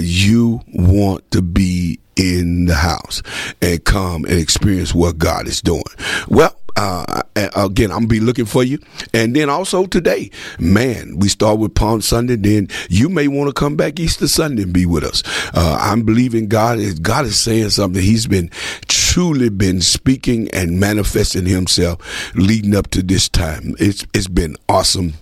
you 0.00 0.60
want 0.72 1.30
to 1.30 1.40
be 1.40 2.00
in 2.16 2.66
the 2.66 2.74
house 2.74 3.22
and 3.62 3.84
come 3.84 4.24
and 4.24 4.38
experience 4.38 4.94
what 4.94 5.18
God 5.18 5.46
is 5.46 5.60
doing. 5.60 5.82
Well, 6.28 6.56
uh, 6.76 7.22
again, 7.36 7.90
I'm 7.90 7.98
gonna 7.98 8.06
be 8.08 8.20
looking 8.20 8.46
for 8.46 8.64
you. 8.64 8.78
And 9.12 9.34
then 9.34 9.48
also 9.48 9.86
today, 9.86 10.30
man, 10.58 11.18
we 11.18 11.28
start 11.28 11.58
with 11.58 11.74
Palm 11.74 12.00
Sunday. 12.00 12.36
Then 12.36 12.68
you 12.88 13.08
may 13.08 13.28
want 13.28 13.48
to 13.48 13.52
come 13.52 13.76
back 13.76 14.00
Easter 14.00 14.26
Sunday 14.26 14.62
and 14.64 14.72
be 14.72 14.86
with 14.86 15.04
us. 15.04 15.22
Uh, 15.54 15.78
I'm 15.80 16.02
believing 16.02 16.48
God 16.48 16.78
is 16.78 16.98
God 16.98 17.26
is 17.26 17.38
saying 17.38 17.70
something. 17.70 18.02
He's 18.02 18.26
been 18.26 18.50
truly 18.88 19.50
been 19.50 19.80
speaking 19.80 20.50
and 20.50 20.80
manifesting 20.80 21.46
Himself 21.46 22.34
leading 22.34 22.74
up 22.74 22.90
to 22.90 23.02
this 23.02 23.28
time. 23.28 23.74
It's 23.78 24.04
it's 24.12 24.28
been 24.28 24.56
awesome 24.68 25.14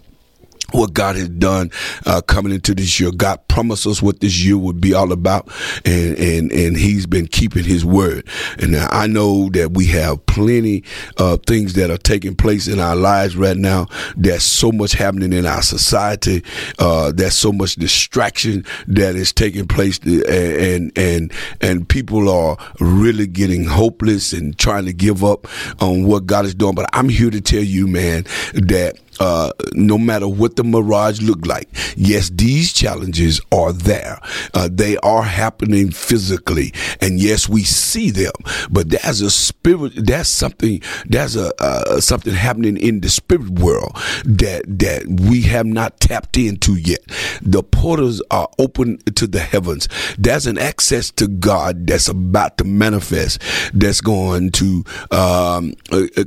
what 0.72 0.94
God 0.94 1.16
has 1.16 1.28
done 1.28 1.70
uh, 2.06 2.20
coming 2.22 2.52
into 2.52 2.74
this 2.74 2.98
year. 2.98 3.10
God 3.10 3.46
promised 3.48 3.86
us 3.86 4.02
what 4.02 4.20
this 4.20 4.42
year 4.42 4.58
would 4.58 4.80
be 4.80 4.94
all 4.94 5.12
about, 5.12 5.48
and 5.84 6.16
and 6.18 6.52
and 6.52 6.76
He's 6.76 7.06
been 7.06 7.26
keeping 7.26 7.64
His 7.64 7.84
word. 7.84 8.26
And 8.58 8.76
I 8.76 9.06
know 9.06 9.48
that 9.50 9.72
we 9.72 9.86
have 9.86 10.24
plenty 10.26 10.84
of 11.18 11.44
things 11.46 11.74
that 11.74 11.90
are 11.90 11.98
taking 11.98 12.34
place 12.34 12.68
in 12.68 12.80
our 12.80 12.96
lives 12.96 13.36
right 13.36 13.56
now. 13.56 13.86
There's 14.16 14.44
so 14.44 14.72
much 14.72 14.92
happening 14.92 15.32
in 15.32 15.46
our 15.46 15.62
society. 15.62 16.42
Uh, 16.78 17.12
there's 17.12 17.34
so 17.34 17.52
much 17.52 17.76
distraction 17.76 18.64
that 18.88 19.14
is 19.14 19.32
taking 19.32 19.66
place, 19.66 19.98
and 19.98 20.96
and 20.96 21.32
and 21.60 21.88
people 21.88 22.28
are 22.28 22.56
really 22.80 23.26
getting 23.26 23.64
hopeless 23.64 24.32
and 24.32 24.58
trying 24.58 24.84
to 24.86 24.92
give 24.92 25.24
up 25.24 25.46
on 25.82 26.04
what 26.04 26.26
God 26.26 26.46
is 26.46 26.54
doing. 26.54 26.74
But 26.74 26.88
I'm 26.92 27.08
here 27.08 27.30
to 27.30 27.40
tell 27.40 27.62
you, 27.62 27.86
man, 27.86 28.24
that 28.54 28.96
uh, 29.22 29.52
no 29.74 29.96
matter 29.96 30.26
what 30.26 30.56
the 30.56 30.64
mirage 30.64 31.22
look 31.22 31.46
like. 31.46 31.68
Yes, 31.96 32.28
these 32.30 32.72
challenges 32.72 33.40
are 33.52 33.72
there. 33.72 34.18
Uh, 34.52 34.68
they 34.70 34.96
are 34.98 35.22
happening 35.22 35.92
physically, 35.92 36.72
and 37.00 37.20
yes, 37.20 37.48
we 37.48 37.62
see 37.62 38.10
them. 38.10 38.32
But 38.68 38.90
there's 38.90 39.20
a 39.20 39.30
spirit. 39.30 39.92
There's 39.94 40.26
something. 40.26 40.82
There's 41.06 41.36
a 41.36 41.52
uh, 41.62 42.00
something 42.00 42.34
happening 42.34 42.76
in 42.76 43.00
the 43.00 43.08
spirit 43.08 43.48
world 43.50 43.96
that 44.24 44.62
that 44.66 45.06
we 45.06 45.42
have 45.42 45.66
not 45.66 46.00
tapped 46.00 46.36
into 46.36 46.74
yet. 46.74 47.00
The 47.42 47.62
portals 47.62 48.20
are 48.32 48.48
open 48.58 48.98
to 49.14 49.28
the 49.28 49.38
heavens. 49.40 49.88
There's 50.18 50.48
an 50.48 50.58
access 50.58 51.12
to 51.12 51.28
God 51.28 51.86
that's 51.86 52.08
about 52.08 52.58
to 52.58 52.64
manifest. 52.64 53.40
That's 53.72 54.00
going 54.00 54.50
to 54.52 54.82
um, 55.12 55.74
uh, 55.92 56.06
uh, 56.16 56.24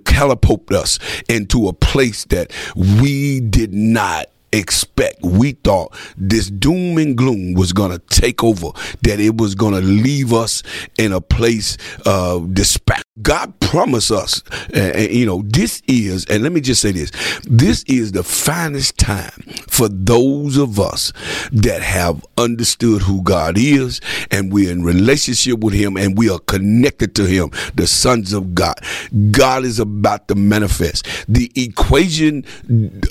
us 0.71 0.99
into 1.27 1.67
a 1.67 1.73
place 1.73 2.23
that 2.25 2.51
we 3.01 3.39
did 3.39 3.73
not 3.73 4.27
expect. 4.51 5.21
We 5.21 5.53
thought 5.53 5.95
this 6.17 6.49
doom 6.49 6.97
and 6.97 7.17
gloom 7.17 7.53
was 7.53 7.73
going 7.73 7.91
to 7.91 7.99
take 7.99 8.43
over, 8.43 8.69
that 9.01 9.19
it 9.19 9.37
was 9.37 9.55
going 9.55 9.73
to 9.73 9.81
leave 9.81 10.33
us 10.33 10.63
in 10.97 11.11
a 11.11 11.21
place 11.21 11.77
of 12.05 12.53
despair. 12.53 13.04
God 13.22 13.57
promised 13.62 14.12
us, 14.12 14.43
and, 14.74 15.10
you 15.10 15.25
know, 15.25 15.41
this 15.45 15.81
is, 15.88 16.25
and 16.25 16.43
let 16.43 16.51
me 16.51 16.60
just 16.60 16.81
say 16.81 16.91
this 16.91 17.12
this 17.48 17.84
is 17.88 18.12
the 18.12 18.24
finest 18.24 18.98
time 18.98 19.31
for 19.69 19.88
those 19.88 20.57
of 20.57 20.81
us 20.81 21.13
that 21.53 21.81
have 21.81 22.25
understood 22.38 23.01
who 23.01 23.24
God 23.24 23.57
is, 23.57 24.01
and 24.31 24.51
we're 24.51 24.69
in 24.69 24.84
relationship 24.84 25.60
with 25.60 25.74
Him, 25.74 25.95
and 25.95 26.17
we 26.17 26.29
are 26.29 26.39
connected 26.39 27.15
to 27.15 27.24
Him, 27.24 27.51
the 27.75 27.88
sons 27.88 28.34
of 28.34 28.53
God. 28.53 28.75
God 29.31 29.63
is 29.63 29.79
about 29.79 30.27
to 30.27 30.36
manifest. 30.36 31.07
The 31.29 31.50
equation 31.55 32.43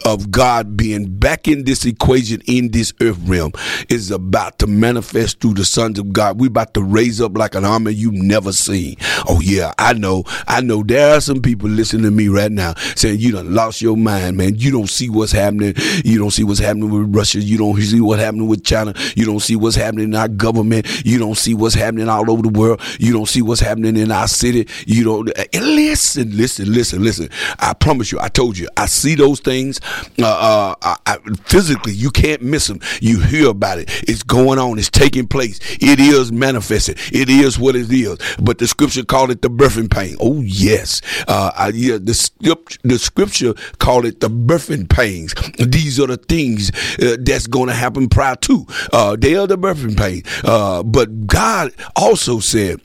of 0.04 0.30
God 0.30 0.76
being 0.76 1.16
back 1.16 1.48
in 1.48 1.64
this 1.64 1.86
equation 1.86 2.42
in 2.46 2.72
this 2.72 2.92
earth 3.00 3.18
realm 3.22 3.52
is 3.88 4.10
about 4.10 4.58
to 4.58 4.66
manifest 4.66 5.40
through 5.40 5.54
the 5.54 5.64
sons 5.64 5.98
of 5.98 6.12
God. 6.12 6.38
We're 6.38 6.48
about 6.48 6.74
to 6.74 6.82
raise 6.82 7.22
up 7.22 7.38
like 7.38 7.54
an 7.54 7.64
army 7.64 7.92
you've 7.92 8.12
never 8.12 8.52
seen. 8.52 8.96
Oh, 9.26 9.40
yeah, 9.40 9.72
I 9.78 9.93
know, 9.94 10.24
I 10.46 10.60
know 10.60 10.82
there 10.82 11.16
are 11.16 11.20
some 11.20 11.40
people 11.42 11.68
listening 11.68 12.04
to 12.04 12.10
me 12.10 12.28
right 12.28 12.52
now 12.52 12.74
saying 12.96 13.20
you 13.20 13.32
done 13.32 13.54
lost 13.54 13.80
your 13.80 13.96
mind, 13.96 14.36
man. 14.36 14.56
You 14.56 14.70
don't 14.70 14.88
see 14.88 15.08
what's 15.08 15.32
happening. 15.32 15.74
You 16.04 16.18
don't 16.18 16.30
see 16.30 16.44
what's 16.44 16.60
happening 16.60 16.90
with 16.90 17.14
Russia. 17.14 17.40
You 17.40 17.58
don't 17.58 17.80
see 17.80 18.00
what's 18.00 18.22
happening 18.22 18.48
with 18.48 18.64
China. 18.64 18.94
You 19.16 19.24
don't 19.24 19.40
see 19.40 19.56
what's 19.56 19.76
happening 19.76 20.04
in 20.04 20.14
our 20.14 20.28
government. 20.28 20.86
You 21.04 21.18
don't 21.18 21.36
see 21.36 21.54
what's 21.54 21.74
happening 21.74 22.08
all 22.08 22.30
over 22.30 22.42
the 22.42 22.48
world. 22.48 22.80
You 22.98 23.12
don't 23.12 23.28
see 23.28 23.42
what's 23.42 23.60
happening 23.60 23.96
in 23.96 24.10
our 24.10 24.28
city. 24.28 24.68
You 24.86 25.04
don't 25.04 25.30
listen, 25.54 26.36
listen, 26.36 26.72
listen, 26.72 27.02
listen. 27.02 27.28
I 27.58 27.72
promise 27.74 28.12
you, 28.12 28.20
I 28.20 28.28
told 28.28 28.58
you, 28.58 28.68
I 28.76 28.86
see 28.86 29.14
those 29.14 29.40
things. 29.40 29.80
Uh, 30.18 30.24
uh, 30.26 30.74
I, 30.82 30.96
I, 31.06 31.18
physically, 31.44 31.92
you 31.92 32.10
can't 32.10 32.42
miss 32.42 32.66
them. 32.66 32.80
You 33.00 33.20
hear 33.20 33.50
about 33.50 33.78
it. 33.78 33.90
It's 34.08 34.22
going 34.22 34.58
on. 34.58 34.78
It's 34.78 34.90
taking 34.90 35.26
place. 35.26 35.60
It 35.80 36.00
is 36.00 36.32
manifested. 36.32 36.98
It 37.12 37.28
is 37.28 37.58
what 37.58 37.76
it 37.76 37.90
is. 37.90 38.18
But 38.40 38.58
the 38.58 38.66
scripture 38.66 39.04
called 39.04 39.30
it 39.30 39.42
the 39.42 39.50
birthing 39.84 39.90
pain. 39.90 40.16
Oh 40.20 40.40
yes, 40.42 41.00
uh, 41.28 41.50
I, 41.56 41.68
yeah. 41.68 41.98
The, 41.98 42.78
the 42.82 42.98
scripture 42.98 43.54
called 43.78 44.06
it 44.06 44.20
the 44.20 44.28
birthing 44.28 44.88
pains. 44.88 45.34
These 45.58 46.00
are 46.00 46.06
the 46.06 46.16
things 46.16 46.70
uh, 47.00 47.16
that's 47.20 47.46
going 47.46 47.68
to 47.68 47.74
happen 47.74 48.08
prior 48.08 48.36
to. 48.36 48.66
Uh, 48.92 49.16
they 49.16 49.34
are 49.36 49.46
the 49.46 49.58
birthing 49.58 49.96
pain. 49.96 50.22
Uh, 50.44 50.82
but 50.82 51.26
God 51.26 51.72
also 51.96 52.40
said 52.40 52.80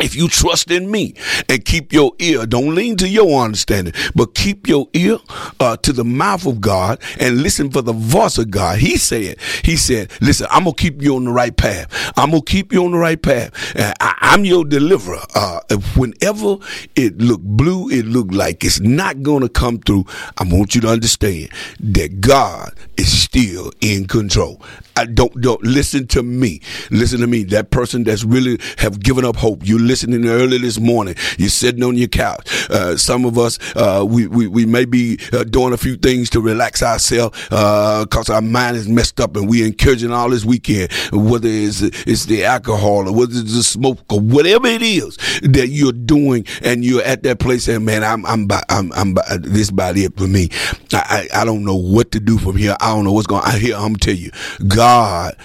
if 0.00 0.14
you 0.14 0.28
trust 0.28 0.70
in 0.70 0.90
me 0.90 1.14
and 1.48 1.64
keep 1.64 1.92
your 1.92 2.12
ear, 2.18 2.46
don't 2.46 2.74
lean 2.74 2.96
to 2.98 3.08
your 3.08 3.42
understanding, 3.42 3.94
but 4.14 4.34
keep 4.34 4.68
your 4.68 4.88
ear 4.92 5.18
uh, 5.60 5.76
to 5.78 5.92
the 5.92 6.04
mouth 6.04 6.46
of 6.46 6.60
God 6.60 7.00
and 7.18 7.42
listen 7.42 7.70
for 7.70 7.82
the 7.82 7.92
voice 7.92 8.38
of 8.38 8.50
God. 8.50 8.78
He 8.78 8.96
said, 8.96 9.38
He 9.64 9.76
said, 9.76 10.10
listen, 10.20 10.46
I'm 10.50 10.64
gonna 10.64 10.74
keep 10.74 11.02
you 11.02 11.16
on 11.16 11.24
the 11.24 11.32
right 11.32 11.56
path. 11.56 12.12
I'm 12.16 12.30
gonna 12.30 12.42
keep 12.42 12.72
you 12.72 12.84
on 12.84 12.92
the 12.92 12.98
right 12.98 13.20
path. 13.20 13.76
Uh, 13.76 13.92
I, 14.00 14.34
am 14.34 14.44
your 14.44 14.64
deliverer. 14.64 15.22
Uh, 15.34 15.60
whenever 15.96 16.56
it 16.94 17.18
look 17.18 17.40
blue, 17.42 17.88
it 17.90 18.06
look 18.06 18.28
like 18.32 18.64
it's 18.64 18.80
not 18.80 19.22
gonna 19.22 19.48
come 19.48 19.78
through. 19.78 20.04
I 20.38 20.44
want 20.44 20.74
you 20.74 20.80
to 20.82 20.88
understand 20.88 21.50
that 21.80 22.20
God 22.20 22.74
is 22.96 23.22
still 23.22 23.72
in 23.80 24.06
control. 24.06 24.60
I 24.96 25.04
don't 25.04 25.40
don't 25.40 25.62
listen 25.62 26.06
to 26.08 26.22
me. 26.22 26.60
Listen 26.90 27.20
to 27.20 27.26
me. 27.26 27.44
That 27.44 27.70
person 27.70 28.04
that's 28.04 28.24
really 28.24 28.58
have 28.78 29.00
given 29.00 29.24
up 29.24 29.36
hope. 29.36 29.66
You 29.66 29.78
listening 29.78 30.26
early 30.26 30.58
this 30.58 30.80
morning. 30.80 31.14
You're 31.38 31.50
sitting 31.50 31.82
on 31.82 31.96
your 31.96 32.08
couch. 32.08 32.70
Uh, 32.70 32.96
some 32.96 33.24
of 33.24 33.38
us, 33.38 33.58
uh, 33.76 34.04
we, 34.08 34.26
we, 34.26 34.46
we 34.46 34.64
may 34.64 34.84
be 34.86 35.18
uh, 35.32 35.44
doing 35.44 35.72
a 35.72 35.76
few 35.76 35.96
things 35.96 36.30
to 36.30 36.40
relax 36.40 36.82
ourselves 36.82 37.38
because 37.48 38.30
uh, 38.30 38.34
our 38.34 38.40
mind 38.40 38.76
is 38.76 38.88
messed 38.88 39.20
up 39.20 39.36
and 39.36 39.48
we 39.48 39.66
encouraging 39.66 40.12
all 40.12 40.30
this 40.30 40.44
weekend, 40.44 40.90
whether 41.12 41.48
it's, 41.48 41.82
it's 41.82 42.24
the 42.24 42.44
alcohol 42.44 43.08
or 43.08 43.12
whether 43.12 43.32
it's 43.32 43.54
the 43.54 43.62
smoke 43.62 44.00
or 44.10 44.20
whatever 44.20 44.66
it 44.66 44.82
is 44.82 45.16
that 45.42 45.68
you're 45.68 45.92
doing 45.92 46.46
and 46.62 46.84
you're 46.84 47.02
at 47.02 47.22
that 47.22 47.38
place 47.38 47.68
and 47.68 47.84
man, 47.84 48.02
I'm, 48.02 48.24
I'm, 48.24 48.46
by, 48.46 48.62
I'm, 48.68 48.92
I'm 48.94 49.14
by, 49.14 49.22
this 49.40 49.68
about 49.68 49.96
it 49.96 50.16
for 50.16 50.26
me. 50.26 50.48
I, 50.92 51.28
I, 51.32 51.42
I 51.42 51.44
don't 51.44 51.64
know 51.64 51.76
what 51.76 52.12
to 52.12 52.20
do 52.20 52.38
from 52.38 52.56
here. 52.56 52.76
I 52.80 52.94
don't 52.94 53.04
know 53.04 53.12
what's 53.12 53.26
going 53.26 53.42
on. 53.42 53.60
Here, 53.60 53.76
I'm 53.76 53.96
tell 53.96 54.14
you, 54.14 54.30
God 54.68 54.85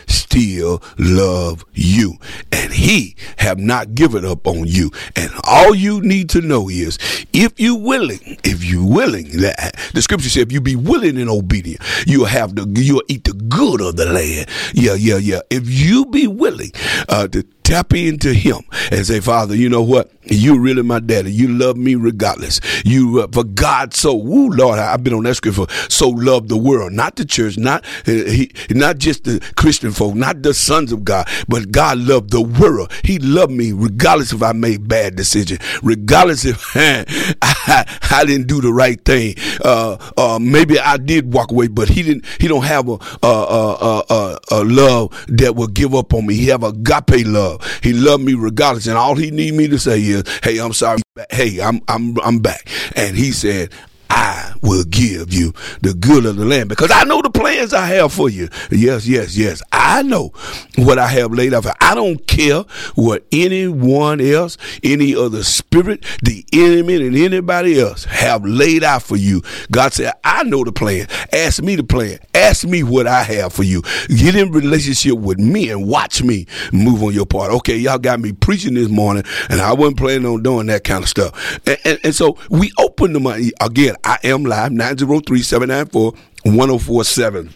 still 0.08 0.82
love 0.98 1.66
you 1.74 2.14
and 2.52 2.72
he 2.72 3.16
have 3.38 3.60
not 3.60 3.94
given 3.96 4.26
up 4.26 4.48
on 4.48 4.66
you. 4.66 4.92
And 5.16 5.30
all 5.44 5.76
you 5.76 6.02
need 6.02 6.30
to 6.30 6.42
know 6.42 6.70
is 6.70 6.98
if 7.34 7.60
you 7.60 7.76
willing, 7.76 8.38
if 8.44 8.64
you 8.64 8.84
willing, 8.84 9.30
that 9.42 9.76
the 9.94 10.02
scripture 10.02 10.30
says 10.30 10.44
if 10.44 10.52
you 10.52 10.62
be 10.62 10.76
willing 10.76 11.18
and 11.18 11.30
obedient, 11.30 11.82
you'll 12.08 12.26
have 12.26 12.56
the 12.56 12.66
you'll 12.82 13.04
eat 13.08 13.26
the 13.26 13.34
good 13.34 13.82
of 13.82 13.98
the 13.98 14.06
land. 14.06 14.48
Yeah, 14.74 14.94
yeah, 14.94 15.18
yeah. 15.18 15.42
If 15.50 15.70
you 15.70 16.06
be 16.06 16.28
willing 16.28 16.72
uh, 17.10 17.28
to 17.30 17.44
tap 17.72 17.94
into 17.94 18.34
him 18.34 18.60
and 18.92 19.08
say, 19.08 19.22
Father, 19.22 19.56
you 19.56 19.70
know 19.70 19.82
what? 19.82 20.12
You 20.24 20.60
really 20.60 20.84
my 20.84 21.00
daddy. 21.00 21.32
You 21.32 21.48
love 21.48 21.78
me 21.78 21.96
regardless. 21.96 22.60
You 22.86 23.22
uh, 23.22 23.28
for 23.32 23.44
God 23.44 23.94
so, 23.94 24.14
woo, 24.14 24.50
Lord, 24.50 24.78
I, 24.78 24.92
have 24.92 25.04
been 25.04 25.14
on 25.14 25.24
that 25.24 25.36
scripture. 25.36 25.66
For 25.66 25.90
so 25.90 26.10
love 26.10 26.48
the 26.48 26.58
world, 26.58 26.92
not 26.92 27.16
the 27.16 27.26
church, 27.26 27.58
not 27.58 27.84
uh, 28.08 28.12
he, 28.12 28.52
not 28.70 28.98
just 28.98 29.24
the 29.24 29.40
Christian 29.56 29.92
folk, 29.92 30.16
not 30.16 30.44
the 30.44 30.54
sons 30.54 30.92
of 30.92 31.04
God, 31.04 31.28
but 31.48 31.72
God 31.72 31.98
loved 31.98 32.32
the 32.32 32.42
world. 32.42 32.92
He 33.04 33.20
loved 33.20 33.52
me 33.52 33.72
regardless 33.72 34.32
if 34.32 34.44
I 34.44 34.52
made 34.52 34.88
bad 34.88 35.16
decisions, 35.16 35.60
regardless 35.82 36.46
if 36.46 36.62
I, 36.76 38.00
I, 38.12 38.26
didn't 38.26 38.48
do 38.48 38.62
the 38.62 38.72
right 38.72 39.04
thing. 39.04 39.36
Uh, 39.64 39.98
uh, 40.18 40.40
maybe 40.40 40.80
I 40.80 40.98
did 40.98 41.34
walk 41.34 41.52
away, 41.52 41.68
but 41.68 41.90
he 41.90 42.04
didn't. 42.04 42.26
He 42.40 42.48
don't 42.48 42.66
have 42.66 42.88
a 42.90 42.98
a, 43.24 43.28
a, 43.28 44.04
a, 44.10 44.40
a 44.52 44.64
love 44.64 45.26
that 45.30 45.56
will 45.56 45.68
give 45.68 45.96
up 45.96 46.14
on 46.14 46.28
me. 46.28 46.36
He 46.36 46.48
have 46.48 46.64
agape 46.64 47.26
love. 47.26 47.61
He 47.82 47.94
loved 47.94 48.24
me 48.24 48.34
regardless, 48.34 48.88
and 48.88 48.98
all 48.98 49.16
he 49.16 49.32
need 49.32 49.54
me 49.54 49.68
to 49.68 49.80
say 49.80 50.00
is, 50.02 50.24
"Hey, 50.44 50.60
I'm 50.60 50.74
sorry. 50.74 51.02
Hey, 51.30 51.60
I'm 51.62 51.82
I'm 51.88 52.20
I'm 52.22 52.40
back." 52.40 52.68
And 52.96 53.16
he 53.16 53.32
said, 53.32 53.72
I 54.14 54.54
will 54.62 54.84
give 54.84 55.34
you 55.34 55.54
the 55.82 55.94
good 55.94 56.26
of 56.26 56.36
the 56.36 56.44
land 56.44 56.68
because 56.68 56.92
I 56.92 57.06
know 57.06 57.22
the 57.22 57.30
plans 57.30 57.74
I 57.74 57.86
have 57.86 58.12
for 58.12 58.30
you. 58.30 58.50
Yes, 58.70 59.08
yes, 59.08 59.38
yes. 59.38 59.64
I 59.72 60.04
know 60.04 60.34
what 60.76 61.00
I 61.00 61.08
have 61.08 61.32
laid 61.32 61.54
out 61.54 61.64
for. 61.64 61.74
I 61.80 61.96
don't 61.96 62.28
care 62.28 62.64
what 62.96 63.26
anyone 63.32 64.20
else, 64.20 64.58
any 64.84 65.16
other 65.16 65.44
spirit, 65.44 66.04
the 66.22 66.46
enemy, 66.52 67.08
and 67.08 67.16
anybody 67.16 67.80
else 67.80 68.04
have 68.04 68.44
laid 68.44 68.84
out 68.84 69.02
for 69.04 69.16
you. 69.16 69.44
God 69.72 69.94
said, 69.94 70.12
I 70.26 70.44
know 70.44 70.66
the 70.66 70.74
plan. 70.74 71.08
Ask 71.32 71.64
me 71.64 71.78
the 71.78 71.84
plan. 71.84 72.20
Ask 72.36 72.66
me 72.66 72.84
what 72.84 73.08
I 73.08 73.24
have 73.24 73.54
for 73.54 73.64
you. 73.64 73.82
Get 74.10 74.36
in 74.36 74.52
relationship 74.52 75.18
with 75.18 75.40
me 75.40 75.70
and 75.70 75.88
watch 75.88 76.22
me 76.22 76.48
move 76.74 77.02
on 77.02 77.14
your 77.14 77.26
part. 77.26 77.54
Okay, 77.54 77.78
y'all 77.78 77.98
got 77.98 78.20
me 78.20 78.34
preaching 78.34 78.74
this 78.74 78.90
morning, 78.90 79.24
and 79.50 79.62
I 79.62 79.72
wasn't 79.72 79.98
planning 79.98 80.26
on 80.26 80.44
doing 80.44 80.68
that 80.68 80.84
kind 80.84 81.02
of 81.02 81.10
stuff. 81.10 81.62
And, 81.66 81.78
and, 81.86 82.00
and 82.04 82.16
so 82.16 82.38
we 82.50 82.74
open 82.78 83.14
the 83.14 83.22
money 83.22 83.52
again. 83.62 83.96
I 84.04 84.18
am 84.24 84.46
live 84.46 84.72
903 84.72 85.42
794 85.42 86.14
1047 86.44 87.50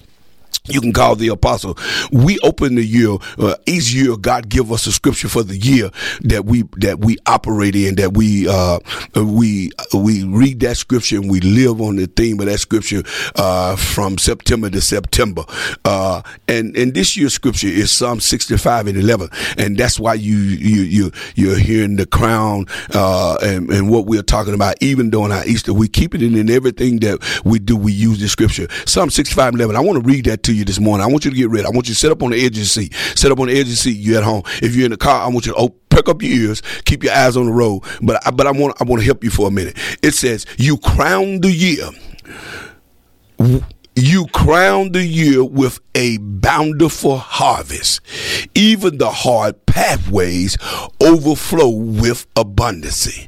you 0.68 0.82
can 0.82 0.94
call 0.94 1.16
the 1.16 1.30
apostle. 1.30 1.78
We 2.12 2.40
open 2.40 2.76
the 2.76 2.84
year 2.86 3.18
uh, 3.38 3.56
each 3.66 3.94
year. 3.94 4.18
God 4.18 4.50
give 4.50 4.72
us 4.72 4.88
a 4.88 4.92
scripture 4.92 5.30
for 5.30 5.44
the 5.44 5.58
year 5.58 5.90
that 6.22 6.46
we 6.46 6.64
that 6.78 7.00
we 7.00 7.18
operate 7.26 7.76
in. 7.76 7.96
That 7.96 8.14
we 8.14 8.48
uh, 8.48 8.80
we 9.16 9.72
we 9.94 10.24
read 10.24 10.60
that 10.62 10.78
scripture 10.78 11.18
and 11.18 11.30
we 11.30 11.40
live 11.40 11.82
on 11.82 11.98
the 11.98 12.08
theme 12.08 12.40
of 12.40 12.48
that 12.48 12.60
scripture 12.60 13.04
uh, 13.36 13.76
from 13.76 14.18
September 14.18 14.70
to 14.70 14.82
September. 14.82 15.44
Uh, 15.84 16.22
and 16.48 16.76
and 16.76 16.94
this 16.94 17.16
year's 17.16 17.34
scripture 17.34 17.68
is 17.68 17.92
Psalm 17.92 18.20
sixty 18.20 18.58
five 18.58 18.88
and 18.88 18.98
eleven, 18.98 19.30
and 19.58 19.78
that's 19.78 20.00
why 20.00 20.14
you 20.14 20.38
you 20.38 20.82
you 20.82 21.12
you're 21.36 21.58
hearing 21.60 21.96
the 21.96 22.06
crown 22.06 22.66
uh, 22.94 23.38
and 23.42 23.70
and 23.70 23.90
what 23.90 24.06
we're 24.06 24.24
talking 24.24 24.54
about. 24.54 24.76
Even 24.82 25.10
during 25.10 25.32
our 25.32 25.46
Easter, 25.46 25.74
we 25.74 25.88
keep 25.88 26.16
it 26.16 26.22
in, 26.22 26.36
in 26.36 26.50
everything 26.50 27.00
that 27.00 27.20
we 27.46 27.60
do. 27.60 27.76
We 27.78 27.92
use 27.92 28.20
the 28.20 28.28
scripture 28.28 28.68
Psalm 28.86 29.10
sixty 29.10 29.36
five 29.36 29.50
and 29.54 29.62
eleven. 29.62 29.76
I 29.76 29.82
want 29.82 30.04
to 30.04 30.10
read 30.10 30.26
that 30.26 30.44
to 30.44 30.55
you 30.56 30.66
this 30.66 30.80
morning. 30.80 31.06
I 31.06 31.08
want 31.08 31.26
you 31.26 31.32
to 31.32 31.38
get 31.38 31.50
ready. 31.50 31.66
I 31.66 31.70
want 31.70 31.88
you 31.88 31.94
to 31.94 32.00
sit 32.00 32.12
up 32.12 32.24
on 32.24 32.32
the 32.32 32.38
edge 32.38 32.58
of 32.58 32.64
the 32.64 32.66
seat. 32.66 32.94
Sit 33.16 33.32
up 33.32 33.40
on 33.40 33.48
the 33.48 33.54
edge 33.54 33.64
of 33.64 33.70
the 33.70 33.76
seat. 33.76 33.98
You 33.98 34.18
at 34.18 34.24
home. 34.24 34.44
If 34.62 34.76
you're 34.76 34.86
in 34.86 34.92
the 34.92 34.98
car, 34.98 35.22
I 35.22 35.28
want 35.28 35.46
you 35.46 35.54
to 35.54 35.58
oh, 35.58 35.70
perk 35.90 36.10
up 36.10 36.22
your 36.22 36.32
ears, 36.32 36.62
keep 36.86 37.04
your 37.04 37.14
eyes 37.14 37.38
on 37.38 37.46
the 37.46 37.54
road. 37.54 37.84
But 38.02 38.26
I, 38.26 38.32
but 38.32 38.48
I 38.48 38.52
want 38.52 38.82
I 38.82 38.84
want 38.84 39.02
to 39.02 39.06
help 39.06 39.24
you 39.24 39.30
for 39.30 39.48
a 39.48 39.52
minute. 39.52 39.78
It 40.02 40.14
says, 40.14 40.46
"You 40.58 40.78
crown 40.78 41.42
the 41.42 41.52
year." 41.52 41.90
You 43.98 44.28
crown 44.28 44.92
the 44.92 45.06
year 45.06 45.42
with 45.42 45.80
a 45.94 46.18
bountiful 46.18 47.16
harvest. 47.16 48.02
Even 48.54 48.98
the 48.98 49.10
hard 49.10 49.65
pathways 49.76 50.58
overflow 51.02 51.68
with 51.68 52.26
abundance. 52.38 53.28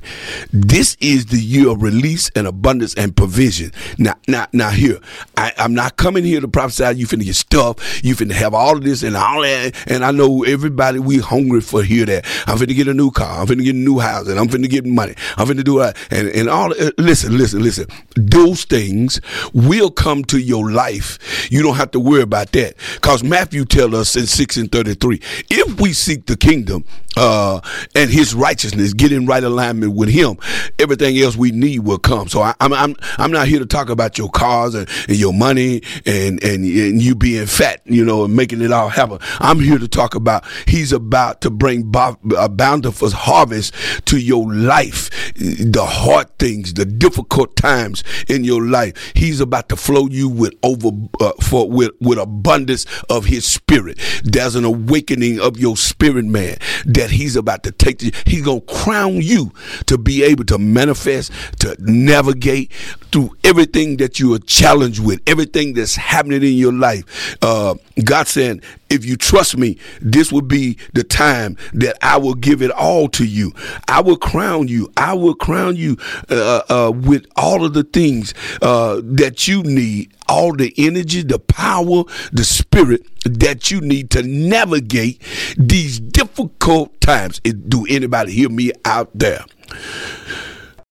This 0.53 0.95
is 1.01 1.25
the 1.25 1.39
year 1.39 1.69
of 1.69 1.81
release 1.81 2.31
and 2.37 2.47
abundance 2.47 2.95
and 2.95 3.15
provision. 3.15 3.73
Now, 3.97 4.13
now, 4.29 4.47
now 4.53 4.69
here, 4.69 4.99
I, 5.35 5.51
am 5.57 5.73
not 5.73 5.97
coming 5.97 6.23
here 6.23 6.39
to 6.39 6.47
prophesy 6.47 6.99
you 6.99 7.05
finna 7.05 7.25
get 7.25 7.35
stuff. 7.35 8.01
You 8.01 8.15
finna 8.15 8.31
have 8.31 8.53
all 8.53 8.77
of 8.77 8.83
this 8.83 9.03
and 9.03 9.17
all 9.17 9.41
that. 9.41 9.75
And 9.87 10.05
I 10.05 10.11
know 10.11 10.45
everybody, 10.45 10.99
we 10.99 11.17
hungry 11.17 11.59
for 11.59 11.83
hear 11.83 12.05
that. 12.05 12.25
I'm 12.47 12.57
finna 12.57 12.73
get 12.75 12.87
a 12.87 12.93
new 12.93 13.11
car. 13.11 13.41
I'm 13.41 13.47
finna 13.47 13.65
get 13.65 13.75
a 13.75 13.79
new 13.79 13.99
house 13.99 14.29
and 14.29 14.39
I'm 14.39 14.47
finna 14.47 14.69
get 14.69 14.85
money. 14.85 15.15
I'm 15.35 15.47
finna 15.47 15.65
do 15.65 15.79
that. 15.79 15.97
And, 16.11 16.29
and 16.29 16.47
all, 16.47 16.71
uh, 16.71 16.91
listen, 16.97 17.37
listen, 17.37 17.61
listen. 17.61 17.87
Those 18.15 18.63
things 18.63 19.19
will 19.53 19.91
come 19.91 20.23
to 20.25 20.37
your 20.37 20.71
life. 20.71 21.51
You 21.51 21.61
don't 21.61 21.75
have 21.75 21.91
to 21.91 21.99
worry 21.99 22.21
about 22.21 22.53
that. 22.53 22.75
Because 22.93 23.21
Matthew 23.21 23.65
tells 23.65 23.93
us 23.93 24.15
in 24.15 24.27
6 24.27 24.55
and 24.55 24.71
33, 24.71 25.21
if 25.49 25.81
we 25.81 25.91
seek 25.91 26.25
the 26.25 26.36
kingdom 26.39 26.83
uh, 27.17 27.61
and 27.95 28.09
his 28.09 28.33
righteousness, 28.35 28.93
get 28.93 29.11
in 29.11 29.25
right 29.25 29.43
alignment 29.43 29.95
with 29.95 30.09
him, 30.09 30.37
everything 30.79 31.17
else 31.17 31.35
we 31.35 31.51
need 31.51 31.79
will 31.79 31.97
come. 31.97 32.27
So 32.27 32.41
I, 32.41 32.53
am 32.59 32.73
I'm, 32.73 32.91
I'm, 32.91 32.95
I'm 33.17 33.31
not 33.31 33.47
here 33.47 33.59
to 33.59 33.65
talk 33.65 33.89
about 33.89 34.17
your 34.17 34.29
cars 34.29 34.75
and, 34.75 34.87
and 35.07 35.17
your 35.17 35.33
money 35.33 35.81
and, 36.05 36.41
and, 36.43 36.63
and 36.63 37.01
you 37.01 37.15
being 37.15 37.45
fat, 37.47 37.81
you 37.85 38.05
know, 38.05 38.25
and 38.25 38.35
making 38.35 38.61
it 38.61 38.71
all 38.71 38.89
happen. 38.89 39.19
I'm 39.39 39.59
here 39.59 39.77
to 39.77 39.87
talk 39.87 40.15
about 40.15 40.45
he's 40.67 40.91
about 40.91 41.41
to 41.41 41.49
bring 41.49 41.91
a 42.37 42.49
bountiful 42.49 43.11
harvest 43.11 43.73
to 44.05 44.17
your 44.17 44.51
life, 44.53 45.09
the 45.35 45.85
hard 45.85 46.37
things, 46.37 46.73
the 46.73 46.85
difficult 46.85 47.55
times 47.55 48.03
in 48.27 48.43
your 48.43 48.63
life. 48.63 49.13
He's 49.15 49.39
about 49.39 49.69
to 49.69 49.75
flow 49.75 50.07
you 50.07 50.29
with 50.29 50.53
over 50.63 50.89
uh, 51.19 51.31
for 51.41 51.69
with 51.69 51.91
with 51.99 52.17
abundance 52.17 52.85
of 53.09 53.25
his 53.25 53.45
spirit. 53.45 53.99
There's 54.23 54.55
an 54.55 54.65
awakening 54.65 55.39
of 55.39 55.57
your 55.57 55.77
spirit, 55.77 56.25
man. 56.25 56.57
that 56.85 57.06
He's 57.09 57.35
about 57.35 57.63
to 57.63 57.71
take. 57.71 57.99
To, 57.99 58.11
he's 58.25 58.43
gonna 58.43 58.61
crown 58.61 59.21
you 59.21 59.51
to 59.87 59.97
be 59.97 60.23
able 60.23 60.45
to 60.45 60.57
manifest, 60.57 61.31
to 61.59 61.75
navigate 61.79 62.71
through 63.11 63.35
everything 63.43 63.97
that 63.97 64.19
you 64.19 64.33
are 64.33 64.39
challenged 64.39 65.03
with, 65.03 65.21
everything 65.27 65.73
that's 65.73 65.95
happening 65.95 66.43
in 66.43 66.53
your 66.53 66.73
life. 66.73 67.37
Uh, 67.41 67.75
God 68.03 68.27
said, 68.27 68.61
if 68.89 69.05
you 69.05 69.17
trust 69.17 69.57
me, 69.57 69.77
this 70.01 70.31
will 70.31 70.41
be 70.41 70.77
the 70.93 71.03
time 71.03 71.57
that 71.73 71.97
I 72.01 72.17
will 72.17 72.35
give 72.35 72.61
it 72.61 72.71
all 72.71 73.09
to 73.09 73.25
you. 73.25 73.53
I 73.87 74.01
will 74.01 74.17
crown 74.17 74.67
you. 74.67 74.91
I 74.97 75.13
will 75.13 75.35
crown 75.35 75.75
you 75.75 75.97
uh, 76.29 76.61
uh, 76.69 76.91
with 76.91 77.25
all 77.35 77.65
of 77.65 77.73
the 77.73 77.83
things 77.83 78.33
uh, 78.61 79.01
that 79.03 79.47
you 79.47 79.63
need, 79.63 80.13
all 80.27 80.53
the 80.53 80.73
energy, 80.77 81.21
the 81.21 81.39
power, 81.39 82.03
the 82.31 82.43
spirit 82.43 83.05
that 83.23 83.71
you 83.71 83.81
need 83.81 84.09
to 84.11 84.23
navigate 84.23 85.21
these 85.57 85.99
difficult 85.99 86.99
times. 87.01 87.39
Do 87.39 87.85
anybody 87.89 88.31
hear 88.31 88.49
me 88.49 88.71
out 88.85 89.09
there? 89.13 89.45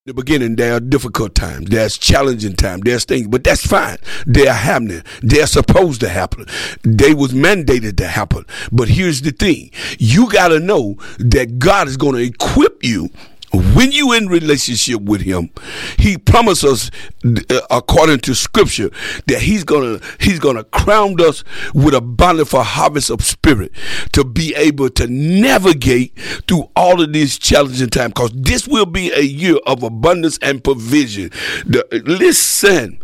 The 0.07 0.15
beginning 0.15 0.55
there 0.55 0.75
are 0.75 0.79
difficult 0.79 1.35
times 1.35 1.69
there's 1.69 1.99
challenging 1.99 2.55
times 2.55 2.81
there's 2.85 3.05
things 3.05 3.27
but 3.27 3.43
that's 3.43 3.67
fine. 3.67 3.97
They're 4.25 4.55
happening. 4.55 5.03
They're 5.21 5.49
supposed 5.49 6.01
to 6.03 6.09
happen. 6.09 6.47
They 6.83 7.13
was 7.13 7.33
mandated 7.33 7.97
to 7.97 8.07
happen. 8.07 8.47
But 8.71 8.89
here's 8.89 9.23
the 9.23 9.33
thing. 9.33 9.73
You 9.99 10.31
got 10.31 10.49
to 10.49 10.61
know 10.61 10.97
that 11.19 11.59
god 11.59 11.89
is 11.89 11.97
to 11.97 12.15
equip 12.21 12.85
you 12.85 13.11
when 13.53 13.93
you 13.93 14.13
in 14.13 14.27
relationship 14.29 15.01
with 15.01 15.23
him 15.23 15.51
he 15.99 16.19
promises 16.19 16.91
uh, 17.25 17.61
according 17.71 18.19
to 18.19 18.35
scripture 18.35 18.91
that 19.27 19.41
he's 19.41 19.65
gonna 19.65 20.01
he's 20.21 20.39
gonna 20.39 20.65
crown 20.65 21.21
us 21.21 21.45
with 21.75 21.95
a 21.95 22.01
bountiful 22.01 22.63
harvest 22.63 23.11
of 23.11 23.23
spirit 23.23 23.73
to 24.13 24.25
be 24.25 24.55
able 24.57 24.91
to 24.91 25.07
navigate 25.07 26.17
through 26.49 26.69
all 26.77 27.01
of 27.01 27.13
these 27.13 27.39
challenging 27.39 27.89
times 27.89 28.13
because 28.13 28.31
this 28.35 28.67
will 28.67 28.87
be 28.87 29.11
a 29.13 29.21
year 29.21 29.57
of 29.67 29.83
abundance 29.83 30.39
and 30.43 30.63
provision. 30.63 31.31
The, 31.67 31.85
listen 32.07 32.99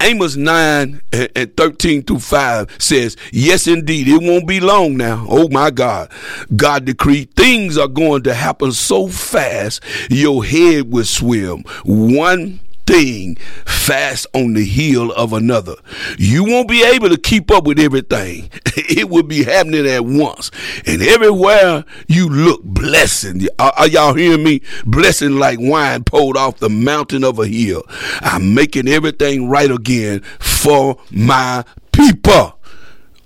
Amos 0.00 0.36
9 0.36 1.00
and 1.12 1.56
13 1.56 2.02
through 2.02 2.20
5 2.20 2.76
says, 2.78 3.16
Yes, 3.32 3.66
indeed, 3.66 4.08
it 4.08 4.22
won't 4.22 4.46
be 4.46 4.60
long 4.60 4.96
now. 4.96 5.26
Oh 5.28 5.48
my 5.48 5.70
God. 5.70 6.10
God 6.56 6.84
decreed 6.84 7.34
things 7.34 7.76
are 7.76 7.88
going 7.88 8.22
to 8.22 8.34
happen 8.34 8.72
so 8.72 9.08
fast, 9.08 9.82
your 10.08 10.44
head 10.44 10.90
will 10.90 11.04
swim. 11.04 11.64
One 11.84 12.60
thing 12.88 13.36
fast 13.66 14.26
on 14.32 14.54
the 14.54 14.64
heel 14.64 15.12
of 15.12 15.34
another. 15.34 15.74
You 16.18 16.42
won't 16.42 16.68
be 16.68 16.82
able 16.82 17.10
to 17.10 17.18
keep 17.18 17.50
up 17.50 17.64
with 17.64 17.78
everything. 17.78 18.50
It 18.90 19.10
will 19.10 19.24
be 19.24 19.44
happening 19.44 19.86
at 19.86 20.04
once. 20.04 20.50
And 20.86 21.02
everywhere 21.02 21.84
you 22.06 22.28
look, 22.28 22.62
blessing. 22.62 23.46
Are, 23.58 23.72
are 23.76 23.88
y'all 23.88 24.14
hearing 24.14 24.44
me? 24.44 24.62
Blessing 24.86 25.36
like 25.36 25.58
wine 25.60 26.04
poured 26.04 26.36
off 26.36 26.58
the 26.58 26.70
mountain 26.70 27.24
of 27.24 27.38
a 27.38 27.46
hill. 27.46 27.82
I'm 28.20 28.54
making 28.54 28.88
everything 28.88 29.48
right 29.48 29.70
again 29.70 30.20
for 30.38 30.98
my 31.10 31.64
people. 31.92 32.58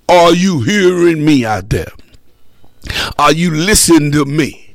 Are 0.09 0.35
you 0.35 0.63
hearing 0.63 1.25
me 1.25 1.45
out 1.45 1.69
there? 1.69 1.93
Are 3.19 3.33
you 3.33 3.51
listening 3.51 4.11
to 4.13 4.25
me? 4.25 4.75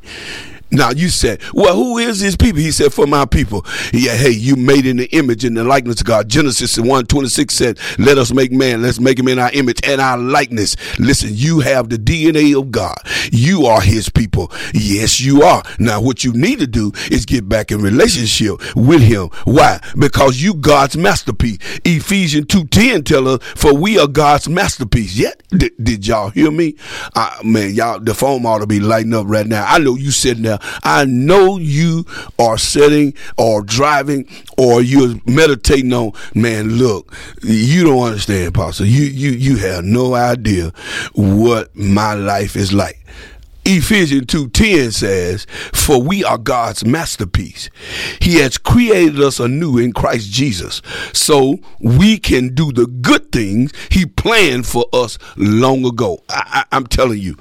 Now 0.71 0.91
you 0.91 1.10
said, 1.10 1.41
well, 1.53 1.75
who 1.75 1.97
is 1.97 2.19
his 2.19 2.36
people? 2.36 2.60
He 2.60 2.71
said, 2.71 2.93
for 2.93 3.08
my 3.08 3.25
people. 3.25 3.65
Yeah, 3.93 4.15
hey, 4.15 4.32
you 4.32 4.56
made 4.56 4.86
in 4.86 4.97
the 4.97 5.06
image 5.15 5.45
and 5.45 5.56
the 5.56 5.63
likeness 5.63 6.01
of 6.01 6.08
God. 6.08 6.30
Genesis 6.30 6.77
1 6.77 7.06
26 7.06 7.53
said, 7.53 7.80
let 7.97 8.17
us 8.17 8.34
make 8.34 8.51
man, 8.51 8.82
let's 8.82 8.99
make 8.99 9.17
him 9.19 9.27
in 9.27 9.39
our 9.39 9.51
image 9.53 9.80
and 9.86 10.01
our 10.01 10.17
likeness. 10.17 10.75
Listen, 10.99 11.30
you 11.34 11.62
have 11.62 11.89
the 11.89 11.97
DNA 11.97 12.58
of 12.58 12.71
God. 12.71 12.97
You 13.32 13.65
are 13.65 13.82
his 13.82 14.10
people. 14.10 14.51
Yes, 14.73 15.21
you 15.21 15.43
are. 15.43 15.63
Now, 15.80 16.01
what 16.01 16.23
you 16.23 16.34
need 16.34 16.60
to 16.60 16.67
do 16.67 16.91
is 17.12 17.25
get 17.25 17.47
back 17.47 17.71
in 17.71 17.82
relationship 17.82 18.75
with 18.75 19.01
him. 19.01 19.30
Why? 19.45 19.80
Because 19.97 20.41
you 20.41 20.53
God's 20.53 20.97
masterpiece. 20.97 21.60
Ephesians 21.86 22.47
2.10 22.47 23.06
tell 23.06 23.27
us, 23.27 23.43
for 23.56 23.73
we 23.75 23.99
are 23.99 24.08
God's 24.08 24.49
masterpiece. 24.49 25.15
Yet, 25.15 25.41
did, 25.49 25.71
did 25.82 26.08
y'all 26.08 26.30
hear 26.30 26.51
me? 26.51 26.75
Man, 27.43 27.73
y'all, 27.73 27.99
the 27.99 28.13
phone 28.13 28.45
ought 28.45 28.60
to 28.60 28.67
be 28.67 28.80
lighting 28.80 29.13
up 29.13 29.25
right 29.27 29.47
now. 29.47 29.65
I 29.67 29.80
know 29.80 29.95
you 29.95 30.12
sitting 30.12 30.43
there 30.43 30.57
I 30.84 31.06
know 31.06 31.58
you 31.58 32.06
are 32.39 32.58
sitting 32.58 33.13
or 33.38 33.62
driving 33.62 34.28
or 34.58 34.82
you're 34.82 35.15
meditating 35.26 35.93
on, 35.93 36.13
man, 36.34 36.78
look, 36.78 37.13
you 37.43 37.84
don't 37.84 38.04
understand, 38.04 38.54
Pastor. 38.54 38.86
You, 38.86 39.06
you, 39.06 39.32
you 39.32 39.58
have 39.58 39.84
no 39.84 40.13
idea 40.13 40.72
what 41.13 41.76
my 41.76 42.13
life 42.13 42.56
is 42.56 42.74
like. 42.74 43.04
Ephesians 43.70 44.28
2:10 44.28 44.93
says, 44.93 45.46
"For 45.74 46.02
we 46.02 46.24
are 46.24 46.38
God's 46.38 46.86
masterpiece. 46.86 47.70
He 48.22 48.36
has 48.36 48.58
created 48.58 49.20
us 49.20 49.41
anew 49.41 49.78
in 49.78 49.91
Christ 49.91 50.32
Jesus, 50.32 50.82
so 51.12 51.60
we 51.82 52.17
can 52.17 52.56
do 52.56 52.72
the 52.72 52.88
good 52.88 53.30
things 53.34 53.74
he 53.89 54.06
planned 54.06 54.67
for 54.67 54.86
us 54.93 55.17
long 55.36 55.86
ago." 55.86 56.24
I, 56.30 56.63
am 56.72 56.88
telling 56.88 57.20
you, 57.20 57.36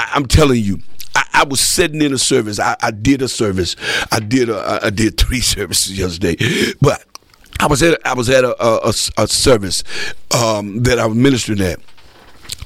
I, 0.00 0.10
I'm 0.14 0.26
telling 0.26 0.64
you, 0.64 0.80
I, 1.14 1.24
I, 1.32 1.44
was 1.44 1.60
sitting 1.60 2.02
in 2.02 2.12
a 2.12 2.18
service. 2.18 2.58
I, 2.58 2.76
I 2.82 2.90
did 2.90 3.22
a 3.22 3.28
service. 3.28 3.76
I 4.12 4.20
did 4.20 4.48
a, 4.50 4.80
I 4.82 4.90
did 4.90 5.16
three 5.20 5.40
services 5.40 5.98
yesterday, 5.98 6.36
but 6.80 7.04
I 7.60 7.66
was 7.66 7.82
at 7.82 8.00
I 8.06 8.14
was 8.14 8.28
at 8.30 8.44
a, 8.44 8.54
a, 8.64 8.92
a 9.18 9.28
service 9.28 9.84
um, 10.34 10.82
that 10.84 10.98
I 10.98 11.06
was 11.06 11.16
ministering 11.16 11.60
at 11.60 11.80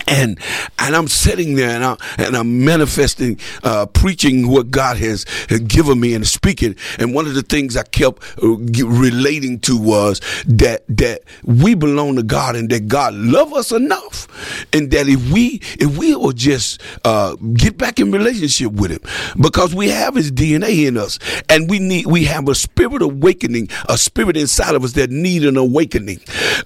and 0.07 0.39
and 0.79 0.97
I'm 0.97 1.09
sitting 1.09 1.55
there 1.55 1.71
and, 1.71 1.85
I, 1.85 1.97
and 2.19 2.37
I'm 2.37 2.65
manifesting, 2.65 3.39
uh, 3.63 3.87
preaching 3.87 4.49
what 4.49 4.71
God 4.71 4.97
has, 4.99 5.25
has, 5.49 5.61
given 5.61 6.01
me 6.01 6.15
and 6.15 6.27
speaking. 6.27 6.75
And 6.99 7.15
one 7.15 7.27
of 7.27 7.35
the 7.35 7.43
things 7.43 7.77
I 7.77 7.85
kept 7.85 8.23
uh, 8.43 8.57
relating 8.85 9.61
to 9.61 9.79
was 9.79 10.21
that 10.47 10.83
that 10.89 11.23
we 11.45 11.75
belong 11.75 12.17
to 12.17 12.23
God 12.23 12.57
and 12.57 12.69
that 12.71 12.89
God 12.89 13.15
love 13.15 13.53
us 13.53 13.73
enough, 13.73 14.27
and 14.73 14.91
that 14.91 15.09
if 15.09 15.31
we 15.31 15.61
if 15.79 15.97
we 15.97 16.15
will 16.15 16.33
just 16.33 16.81
uh, 17.05 17.37
get 17.55 17.79
back 17.79 18.01
in 18.01 18.11
relationship 18.11 18.73
with 18.73 18.91
Him, 18.91 19.01
because 19.41 19.75
we 19.75 19.89
have 19.91 20.15
His 20.15 20.33
DNA 20.33 20.87
in 20.87 20.97
us, 20.97 21.19
and 21.49 21.71
we 21.71 21.79
need 21.79 22.07
we 22.07 22.25
have 22.25 22.49
a 22.49 22.55
spirit 22.55 23.03
awakening, 23.03 23.69
a 23.89 23.97
spirit 23.97 24.37
inside 24.37 24.75
of 24.75 24.85
us 24.85 24.93
that 24.93 25.11
need 25.11 25.45
an 25.45 25.57
awakening, 25.57 26.21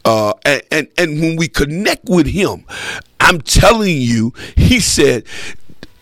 uh, 0.04 0.32
and, 0.44 0.62
and 0.70 0.88
and 0.98 1.20
when 1.20 1.36
we 1.36 1.48
connect 1.48 2.06
with 2.06 2.26
Him. 2.26 2.64
I'm 3.26 3.40
telling 3.40 3.98
you, 3.98 4.32
he 4.56 4.78
said, 4.78 5.24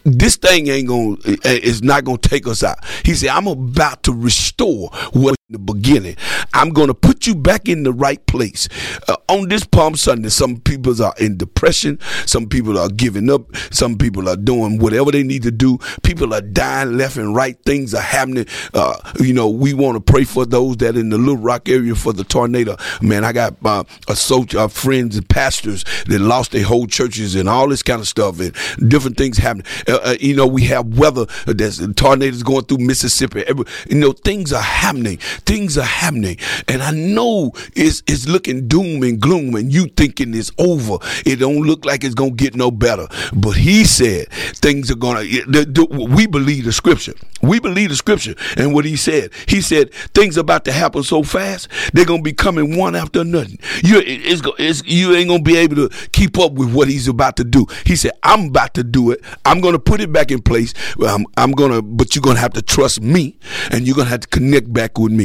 this 0.05 0.37
thing 0.37 0.69
ain't 0.69 0.89
gonna 0.89 1.17
eh, 1.25 1.37
eh, 1.45 1.61
is 1.63 1.83
not 1.83 2.05
gonna 2.05 2.19
take 2.19 2.47
us 2.47 2.63
out. 2.63 2.85
He 3.03 3.15
said, 3.15 3.31
I'm 3.31 3.47
about 3.47 4.03
to 4.03 4.13
restore 4.13 4.91
what 5.13 5.35
the 5.51 5.59
beginning. 5.59 6.17
I'm 6.55 6.71
gonna 6.71 6.95
put 6.95 7.27
you 7.27 7.35
back 7.35 7.69
in 7.69 7.83
the 7.83 7.93
right 7.93 8.25
place. 8.25 8.67
Uh, 9.07 9.17
on 9.29 9.51
this 9.51 9.63
Palm 9.63 9.95
Sunday, 9.95 10.31
some 10.31 10.59
people 10.59 11.03
are 11.03 11.13
in 11.19 11.37
depression, 11.37 11.99
some 12.25 12.49
people 12.49 12.79
are 12.79 12.89
giving 12.89 13.29
up, 13.31 13.55
some 13.71 13.99
people 13.99 14.27
are 14.31 14.37
doing 14.37 14.79
whatever 14.79 15.13
they 15.13 15.23
need 15.23 15.43
to 15.43 15.51
do. 15.51 15.77
People 16.03 16.33
are 16.33 16.41
dying 16.41 16.97
left 16.97 17.19
and 17.19 17.35
right. 17.37 17.63
Things 17.67 17.93
are 17.93 18.01
happening. 18.01 18.47
Uh, 18.73 18.97
you 19.21 19.35
know, 19.35 19.47
we 19.51 19.75
want 19.75 19.97
to 19.97 20.13
pray 20.13 20.25
for 20.25 20.47
those 20.47 20.79
that 20.79 20.97
in 20.97 21.11
the 21.11 21.19
Little 21.19 21.37
Rock 21.37 21.69
area 21.69 21.95
for 21.95 22.15
the 22.15 22.25
tornado. 22.25 22.79
Man, 23.03 23.23
I 23.23 23.33
got 23.33 23.57
uh, 23.67 23.85
associate, 24.09 24.59
uh, 24.59 24.69
friends 24.69 25.15
and 25.15 25.29
pastors 25.29 25.85
that 26.07 26.21
lost 26.21 26.53
their 26.53 26.65
whole 26.65 26.87
churches 26.87 27.35
and 27.35 27.51
all 27.51 27.69
this 27.69 27.83
kind 27.83 28.01
of 28.01 28.09
stuff 28.09 28.41
and 28.41 28.55
different 28.89 29.19
things 29.19 29.37
happening. 29.37 29.67
Uh, 29.87 29.99
uh, 30.05 30.17
you 30.19 30.35
know, 30.35 30.47
we 30.47 30.63
have 30.65 30.97
weather 30.97 31.27
that's 31.45 31.87
tornadoes 31.97 32.43
going 32.43 32.65
through 32.65 32.79
Mississippi. 32.79 33.43
Every, 33.47 33.67
you 33.91 33.97
know, 33.97 34.13
things 34.13 34.51
are 34.51 34.63
happening. 34.63 35.19
Things 35.47 35.79
are 35.79 35.83
happening, 35.83 36.39
and 36.69 36.83
I 36.83 36.91
know 36.91 37.53
it's 37.75 38.03
it's 38.07 38.29
looking 38.29 38.69
doom 38.69 39.03
and 39.03 39.21
gloom, 39.21 39.55
and 39.55 39.73
you 39.73 39.87
thinking 39.87 40.35
it's 40.35 40.53
over. 40.59 40.99
It 41.27 41.37
don't 41.37 41.63
look 41.63 41.85
like 41.85 42.05
it's 42.05 42.15
gonna 42.15 42.31
get 42.33 42.55
no 42.55 42.71
better. 42.71 43.07
But 43.35 43.53
he 43.53 43.85
said 43.85 44.29
things 44.31 44.91
are 44.91 44.97
gonna. 44.97 45.21
We 45.21 46.27
believe 46.27 46.65
the 46.65 46.73
scripture. 46.73 47.15
We 47.43 47.61
believe 47.61 47.91
the 47.91 47.97
scripture 47.97 48.35
and 48.57 48.73
what 48.73 48.85
he 48.85 48.97
said. 48.97 49.31
He 49.47 49.61
said 49.61 49.93
things 50.15 50.37
about 50.37 50.65
to 50.65 50.73
happen 50.73 51.03
so 51.03 51.23
fast 51.23 51.69
they're 51.93 52.05
gonna 52.05 52.23
be 52.23 52.33
coming 52.33 52.77
one 52.77 52.95
after 52.95 53.21
another. 53.21 53.51
You 53.83 54.03
it's, 54.05 54.43
it's, 54.59 54.85
you 54.85 55.15
ain't 55.15 55.29
gonna 55.29 55.43
be 55.43 55.57
able 55.57 55.77
to 55.77 56.09
keep 56.13 56.39
up 56.39 56.53
with 56.53 56.73
what 56.75 56.89
he's 56.89 57.09
about 57.09 57.37
to 57.37 57.45
do. 57.45 57.67
He 57.85 57.97
said, 57.97 58.13
"I'm 58.23 58.47
about 58.47 58.75
to 58.75 58.85
do 58.85 59.11
it. 59.11 59.21
I'm 59.45 59.61
gonna 59.61 59.79
put 59.79 60.01
it 60.01 60.13
back 60.13 60.31
in 60.31 60.43
place. 60.43 60.75
I'm, 61.01 61.27
I'm 61.37 61.53
gonna, 61.53 61.83
but 61.83 62.15
you're 62.15 62.23
gonna 62.23 62.41
have 62.41 62.53
to 62.55 62.63
trust 62.63 63.01
me, 63.03 63.37
and 63.71 63.87
you're 63.87 63.97
gonna 63.97 64.11
have 64.11 64.21
to 64.21 64.29
connect 64.29 64.73
back 64.73 64.99
with 64.99 65.13
me." 65.13 65.24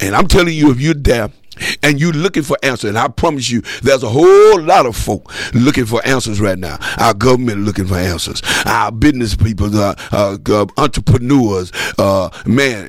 And 0.00 0.14
I'm 0.14 0.28
telling 0.28 0.54
you, 0.54 0.70
if 0.70 0.80
you're 0.80 0.94
there 0.94 1.30
and 1.82 2.00
you 2.00 2.12
looking 2.12 2.42
for 2.42 2.56
answers, 2.62 2.90
and 2.90 2.98
I 2.98 3.08
promise 3.08 3.50
you, 3.50 3.62
there's 3.82 4.02
a 4.02 4.08
whole 4.08 4.60
lot 4.60 4.86
of 4.86 4.96
folk 4.96 5.32
looking 5.54 5.86
for 5.86 6.04
answers 6.06 6.40
right 6.40 6.58
now. 6.58 6.78
Our 6.98 7.14
government 7.14 7.62
looking 7.62 7.86
for 7.86 7.96
answers. 7.96 8.42
Our 8.66 8.92
business 8.92 9.34
people, 9.34 9.74
uh, 9.76 9.94
uh, 10.12 10.66
entrepreneurs, 10.76 11.72
uh, 11.98 12.30
man, 12.46 12.88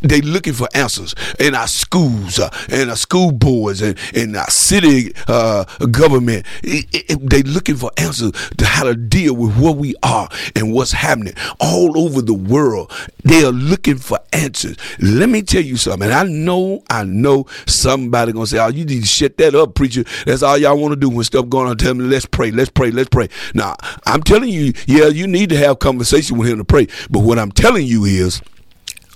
they 0.00 0.20
looking 0.20 0.52
for 0.52 0.68
answers 0.74 1.14
in 1.40 1.54
our 1.54 1.66
schools, 1.66 2.38
uh, 2.38 2.50
in 2.68 2.88
our 2.88 2.96
school 2.96 3.32
boards, 3.32 3.82
and 3.82 3.98
in 4.14 4.36
our 4.36 4.48
city 4.50 5.12
uh, 5.26 5.64
government. 5.86 6.46
It, 6.62 7.18
they 7.28 7.42
looking 7.42 7.76
for 7.76 7.90
answers 7.96 8.32
to 8.58 8.64
how 8.64 8.84
to 8.84 8.94
deal 8.94 9.34
with 9.34 9.58
what 9.58 9.76
we 9.76 9.94
are 10.02 10.28
and 10.54 10.72
what's 10.72 10.92
happening 10.92 11.34
all 11.58 11.98
over 11.98 12.22
the 12.22 12.34
world. 12.34 12.92
They 13.24 13.42
are 13.44 13.52
looking 13.52 13.98
for 13.98 14.20
answers. 14.32 14.76
Let 15.00 15.28
me 15.28 15.42
tell 15.42 15.62
you 15.62 15.76
something. 15.76 16.10
I 16.10 16.22
know, 16.24 16.84
I 16.88 17.04
know 17.04 17.17
somebody 17.66 18.32
gonna 18.32 18.46
say, 18.46 18.58
"Oh, 18.58 18.68
you 18.68 18.84
need 18.84 19.02
to 19.02 19.06
shut 19.06 19.36
that 19.38 19.54
up, 19.54 19.74
preacher." 19.74 20.04
That's 20.26 20.42
all 20.42 20.58
y'all 20.58 20.78
want 20.78 20.92
to 20.92 20.96
do 20.96 21.08
when 21.08 21.24
stuff 21.24 21.48
going 21.48 21.68
on. 21.68 21.76
Tell 21.76 21.94
me, 21.94 22.04
let's 22.04 22.26
pray, 22.26 22.50
let's 22.50 22.70
pray, 22.70 22.90
let's 22.90 23.08
pray. 23.08 23.28
Now, 23.54 23.76
I'm 24.06 24.22
telling 24.22 24.50
you, 24.50 24.72
yeah, 24.86 25.06
you 25.08 25.26
need 25.26 25.50
to 25.50 25.56
have 25.56 25.78
conversation 25.78 26.38
with 26.38 26.48
him 26.48 26.58
to 26.58 26.64
pray. 26.64 26.88
But 27.10 27.20
what 27.20 27.38
I'm 27.38 27.52
telling 27.52 27.86
you 27.86 28.04
is 28.04 28.40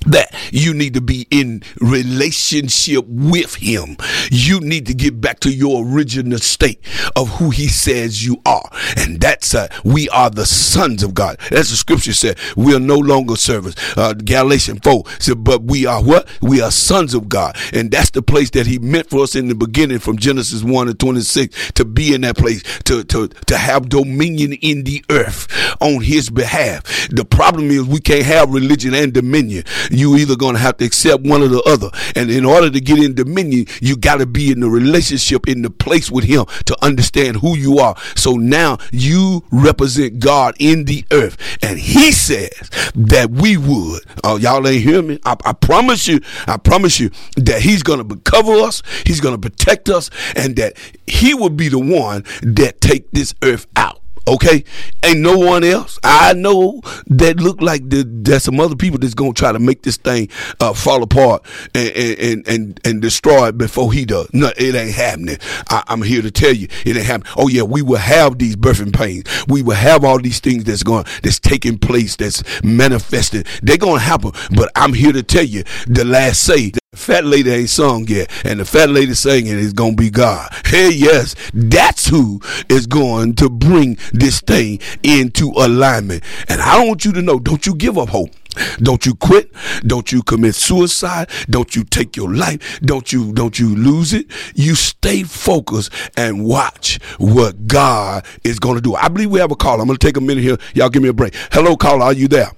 that 0.06 0.34
you 0.50 0.74
need 0.74 0.94
to 0.94 1.00
be 1.00 1.26
in 1.30 1.62
relationship 1.80 3.04
with 3.06 3.56
him. 3.56 3.96
You 4.30 4.60
need 4.60 4.86
to 4.86 4.94
get 4.94 5.20
back 5.20 5.40
to 5.40 5.52
your 5.52 5.84
original 5.84 6.38
state 6.38 6.80
of 7.16 7.28
who 7.28 7.50
he 7.50 7.68
says 7.68 8.24
you 8.24 8.40
are. 8.46 8.68
And 8.96 9.20
that's 9.20 9.54
uh, 9.54 9.68
we 9.84 10.08
are 10.10 10.30
the 10.30 10.46
sons 10.46 11.02
of 11.02 11.14
God. 11.14 11.38
As 11.50 11.70
the 11.70 11.76
scripture 11.76 12.12
said, 12.12 12.38
we 12.56 12.74
are 12.74 12.80
no 12.80 12.96
longer 12.96 13.36
servants. 13.36 13.80
Uh, 13.96 14.14
Galatians 14.14 14.80
4 14.82 15.04
said, 15.18 15.44
but 15.44 15.62
we 15.62 15.86
are 15.86 16.02
what? 16.02 16.28
We 16.40 16.60
are 16.60 16.70
sons 16.70 17.14
of 17.14 17.28
God. 17.28 17.56
And 17.72 17.90
that's 17.90 18.10
the 18.10 18.22
place 18.22 18.50
that 18.50 18.66
he 18.66 18.78
meant 18.78 19.10
for 19.10 19.22
us 19.22 19.34
in 19.34 19.48
the 19.48 19.54
beginning 19.54 19.98
from 19.98 20.16
Genesis 20.18 20.62
1 20.62 20.86
to 20.86 20.94
26 20.94 21.72
to 21.72 21.84
be 21.84 22.14
in 22.14 22.22
that 22.22 22.36
place, 22.36 22.62
to, 22.84 23.04
to, 23.04 23.28
to 23.28 23.56
have 23.56 23.88
dominion 23.88 24.52
in 24.54 24.84
the 24.84 25.04
earth 25.10 25.48
on 25.80 26.02
his 26.02 26.30
behalf. 26.30 27.08
The 27.10 27.24
problem 27.24 27.70
is 27.70 27.84
we 27.84 28.00
can't 28.00 28.24
have 28.24 28.52
religion 28.52 28.94
and 28.94 29.12
dominion 29.12 29.64
you 29.92 30.16
either 30.16 30.37
going 30.37 30.55
to 30.55 30.61
have 30.61 30.76
to 30.78 30.85
accept 30.85 31.24
one 31.24 31.42
or 31.42 31.48
the 31.48 31.62
other. 31.62 31.90
And 32.16 32.31
in 32.31 32.44
order 32.44 32.70
to 32.70 32.81
get 32.81 32.98
in 32.98 33.14
dominion, 33.14 33.66
you 33.81 33.96
got 33.96 34.16
to 34.16 34.26
be 34.26 34.50
in 34.50 34.61
the 34.61 34.68
relationship, 34.68 35.48
in 35.48 35.62
the 35.62 35.70
place 35.70 36.11
with 36.11 36.24
Him 36.24 36.46
to 36.66 36.76
understand 36.85 37.37
who 37.37 37.57
you 37.57 37.78
are. 37.78 37.96
So 38.16 38.33
now 38.33 38.78
you 38.90 39.44
represent 39.50 40.18
God 40.18 40.55
in 40.59 40.85
the 40.85 41.05
earth. 41.11 41.37
And 41.62 41.78
He 41.78 42.12
says 42.12 42.70
that 42.94 43.31
we 43.31 43.57
would. 43.57 44.02
Oh, 44.24 44.37
y'all 44.37 44.66
ain't 44.66 44.83
hear 44.83 45.02
me? 45.02 45.18
I, 45.24 45.37
I 45.44 45.52
promise 45.52 46.09
you, 46.09 46.20
I 46.46 46.57
promise 46.57 46.98
you 47.00 47.11
that 47.37 47.62
He's 47.62 47.83
going 47.83 48.07
to 48.07 48.16
cover 48.16 48.52
us, 48.52 48.83
He's 49.07 49.20
going 49.20 49.40
to 49.40 49.50
protect 49.50 49.88
us, 49.88 50.11
and 50.35 50.57
that 50.57 50.76
He 51.07 51.35
will 51.35 51.50
be 51.50 51.68
the 51.68 51.78
one 51.78 52.24
that 52.42 52.81
take 52.81 53.11
this 53.12 53.35
earth 53.42 53.66
out. 53.76 54.01
Okay, 54.26 54.64
ain't 55.02 55.18
no 55.18 55.37
one 55.37 55.64
else. 55.64 55.98
I 56.04 56.32
know 56.32 56.80
that 57.06 57.38
look 57.38 57.61
like 57.61 57.88
the, 57.88 58.04
there's 58.06 58.44
some 58.44 58.61
other 58.61 58.76
people 58.76 58.98
that's 58.98 59.14
gonna 59.14 59.32
try 59.32 59.50
to 59.50 59.58
make 59.58 59.82
this 59.82 59.96
thing 59.96 60.28
uh, 60.61 60.72
fall 60.74 61.02
apart 61.02 61.44
and, 61.74 61.90
and 61.96 62.48
and 62.48 62.80
and 62.85 63.02
destroy 63.02 63.48
it 63.48 63.58
before 63.58 63.92
he 63.92 64.04
does. 64.04 64.28
No, 64.32 64.52
it 64.56 64.74
ain't 64.74 64.94
happening. 64.94 65.38
I, 65.68 65.82
am 65.88 66.02
here 66.02 66.22
to 66.22 66.30
tell 66.30 66.52
you, 66.52 66.68
it 66.85 66.96
ain't 66.96 67.06
happening. 67.06 67.32
Oh 67.37 67.48
yeah, 67.48 67.62
we 67.62 67.82
will 67.82 67.96
have 67.96 68.38
these 68.38 68.54
birthing 68.54 68.94
pains. 68.94 69.24
We 69.48 69.62
will 69.62 69.74
have 69.74 70.04
all 70.04 70.18
these 70.20 70.38
things 70.38 70.64
that's 70.64 70.85
going 70.85 71.04
that's 71.22 71.40
taking 71.40 71.78
place, 71.78 72.14
that's 72.14 72.42
manifesting. 72.62 73.44
They're 73.62 73.76
gonna 73.76 73.98
happen. 73.98 74.32
But 74.54 74.70
I'm 74.76 74.92
here 74.92 75.12
to 75.12 75.22
tell 75.22 75.44
you, 75.44 75.64
the 75.87 76.04
last 76.04 76.42
say 76.42 76.72
fat 76.94 77.24
lady 77.24 77.50
ain't 77.50 77.70
sung 77.70 78.07
yet, 78.07 78.31
and 78.44 78.61
the 78.61 78.66
fat 78.66 78.90
lady 78.90 79.14
singing 79.14 79.59
is 79.59 79.72
gonna 79.72 79.94
be 79.94 80.11
God. 80.11 80.52
Hey, 80.66 80.90
yes, 80.92 81.35
that's 81.55 82.07
who 82.07 82.40
is 82.68 82.87
going 82.87 83.35
to 83.37 83.48
bring 83.48 83.96
this 84.12 84.40
thing 84.42 84.78
into 85.02 85.52
alignment. 85.57 86.22
And 86.48 86.61
I 86.61 86.85
want 86.85 87.07
you 87.07 87.12
to 87.14 87.22
know, 87.22 87.38
don't 87.38 87.66
you 87.66 87.74
give 87.74 87.96
up 87.96 88.11
hope. 88.11 88.31
Don't 88.76 89.07
you 89.07 89.14
quit. 89.14 89.50
Don't 89.87 90.12
you 90.12 90.22
commit 90.22 90.55
suicide. 90.55 91.31
Don't 91.48 91.74
you 91.74 91.85
take 91.85 92.14
your 92.14 92.31
life. 92.31 92.81
Don't 92.83 93.11
you 93.11 93.33
don't 93.33 93.59
you 93.59 93.74
lose 93.74 94.12
it. 94.12 94.26
You 94.55 94.74
stay 94.74 95.22
focused 95.22 95.90
and 96.18 96.44
watch 96.44 97.00
what 97.16 97.66
God 97.66 98.26
is 98.44 98.59
going 98.59 98.74
to 98.74 98.83
do. 98.83 98.94
I 98.94 99.09
believe 99.09 99.31
we 99.31 99.40
have 99.40 99.50
a 99.50 99.57
call. 99.57 99.81
I'm 99.81 99.87
going 99.87 99.98
to 99.98 100.07
take 100.07 100.18
a 100.18 100.20
minute 100.20 100.44
here. 100.44 100.59
Y'all 100.74 100.90
give 100.90 101.02
me 101.02 101.09
a 101.09 101.14
break. 101.14 101.35
Hello, 101.52 101.74
caller. 101.74 102.05
Are 102.05 102.12
you 102.12 102.28
there? 102.28 102.50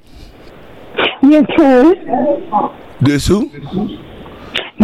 Yes, 1.23 1.44
sir. 1.57 1.94
This 3.01 3.29
who? 3.29 3.49
Vicky 3.51 4.13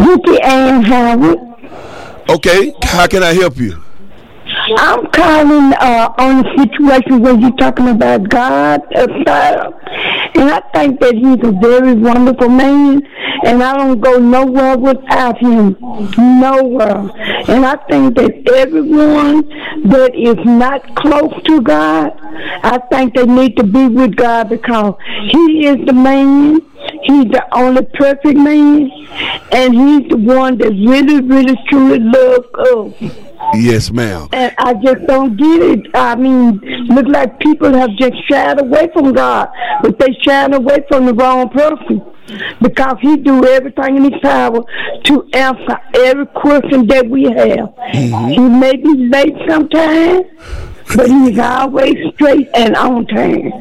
Ann 0.04 0.82
Howard. 0.82 1.38
Okay, 2.28 2.72
how 2.82 3.06
can 3.06 3.22
I 3.22 3.34
help 3.34 3.56
you? 3.58 3.82
I'm 4.76 5.06
calling 5.10 5.72
uh, 5.74 6.12
on 6.18 6.46
a 6.46 6.58
situation 6.58 7.20
where 7.22 7.34
you're 7.38 7.56
talking 7.56 7.88
about 7.88 8.28
God, 8.28 8.80
uh, 8.94 9.06
and 10.34 10.50
I 10.50 10.60
think 10.74 11.00
that 11.00 11.14
he's 11.14 11.48
a 11.48 11.52
very 11.60 11.94
wonderful 11.94 12.48
man, 12.48 13.02
and 13.44 13.62
I 13.62 13.76
don't 13.76 14.00
go 14.00 14.18
nowhere 14.18 14.76
without 14.76 15.38
him, 15.38 15.76
nowhere. 16.16 17.10
And 17.48 17.64
I 17.64 17.76
think 17.88 18.16
that 18.16 18.48
everyone 18.54 19.48
that 19.88 20.14
is 20.14 20.44
not 20.44 20.94
close 20.96 21.32
to 21.44 21.60
God, 21.60 22.18
I 22.62 22.78
think 22.90 23.14
they 23.14 23.26
need 23.26 23.56
to 23.56 23.64
be 23.64 23.86
with 23.88 24.16
God 24.16 24.48
because 24.50 24.94
He 25.28 25.66
is 25.66 25.84
the 25.86 25.92
man. 25.92 26.60
He's 27.02 27.26
the 27.30 27.46
only 27.52 27.82
perfect 27.94 28.38
man, 28.38 28.90
and 29.52 29.74
He's 29.74 30.08
the 30.10 30.16
one 30.16 30.58
that 30.58 30.70
really, 30.70 31.20
really, 31.20 31.56
truly 31.68 31.98
loves 31.98 32.46
us. 33.02 33.26
Yes, 33.54 33.90
ma'am. 33.90 34.28
And 34.32 34.54
I 34.58 34.74
just 34.74 35.06
don't 35.06 35.36
get 35.36 35.62
it. 35.62 35.86
I 35.94 36.14
mean, 36.14 36.60
look 36.88 37.06
like 37.06 37.40
people 37.40 37.72
have 37.72 37.90
just 37.98 38.14
shied 38.28 38.60
away 38.60 38.88
from 38.92 39.12
God, 39.12 39.48
but 39.82 39.98
they 39.98 40.16
shied 40.22 40.54
away 40.54 40.84
from 40.88 41.06
the 41.06 41.14
wrong 41.14 41.48
person 41.48 42.02
because 42.60 42.96
he 43.00 43.16
do 43.16 43.44
everything 43.46 43.96
in 43.96 44.12
his 44.12 44.20
power 44.22 44.60
to 45.04 45.28
answer 45.32 45.78
every 45.94 46.26
question 46.26 46.86
that 46.86 47.08
we 47.08 47.24
have. 47.24 47.74
Mm-hmm. 47.92 48.28
He 48.28 48.48
may 48.48 48.76
be 48.76 49.08
late 49.08 49.34
sometimes, 49.48 50.26
but 50.96 51.08
he's 51.08 51.38
always 51.38 51.96
straight 52.14 52.48
and 52.54 52.76
on 52.76 53.06
time. 53.06 53.52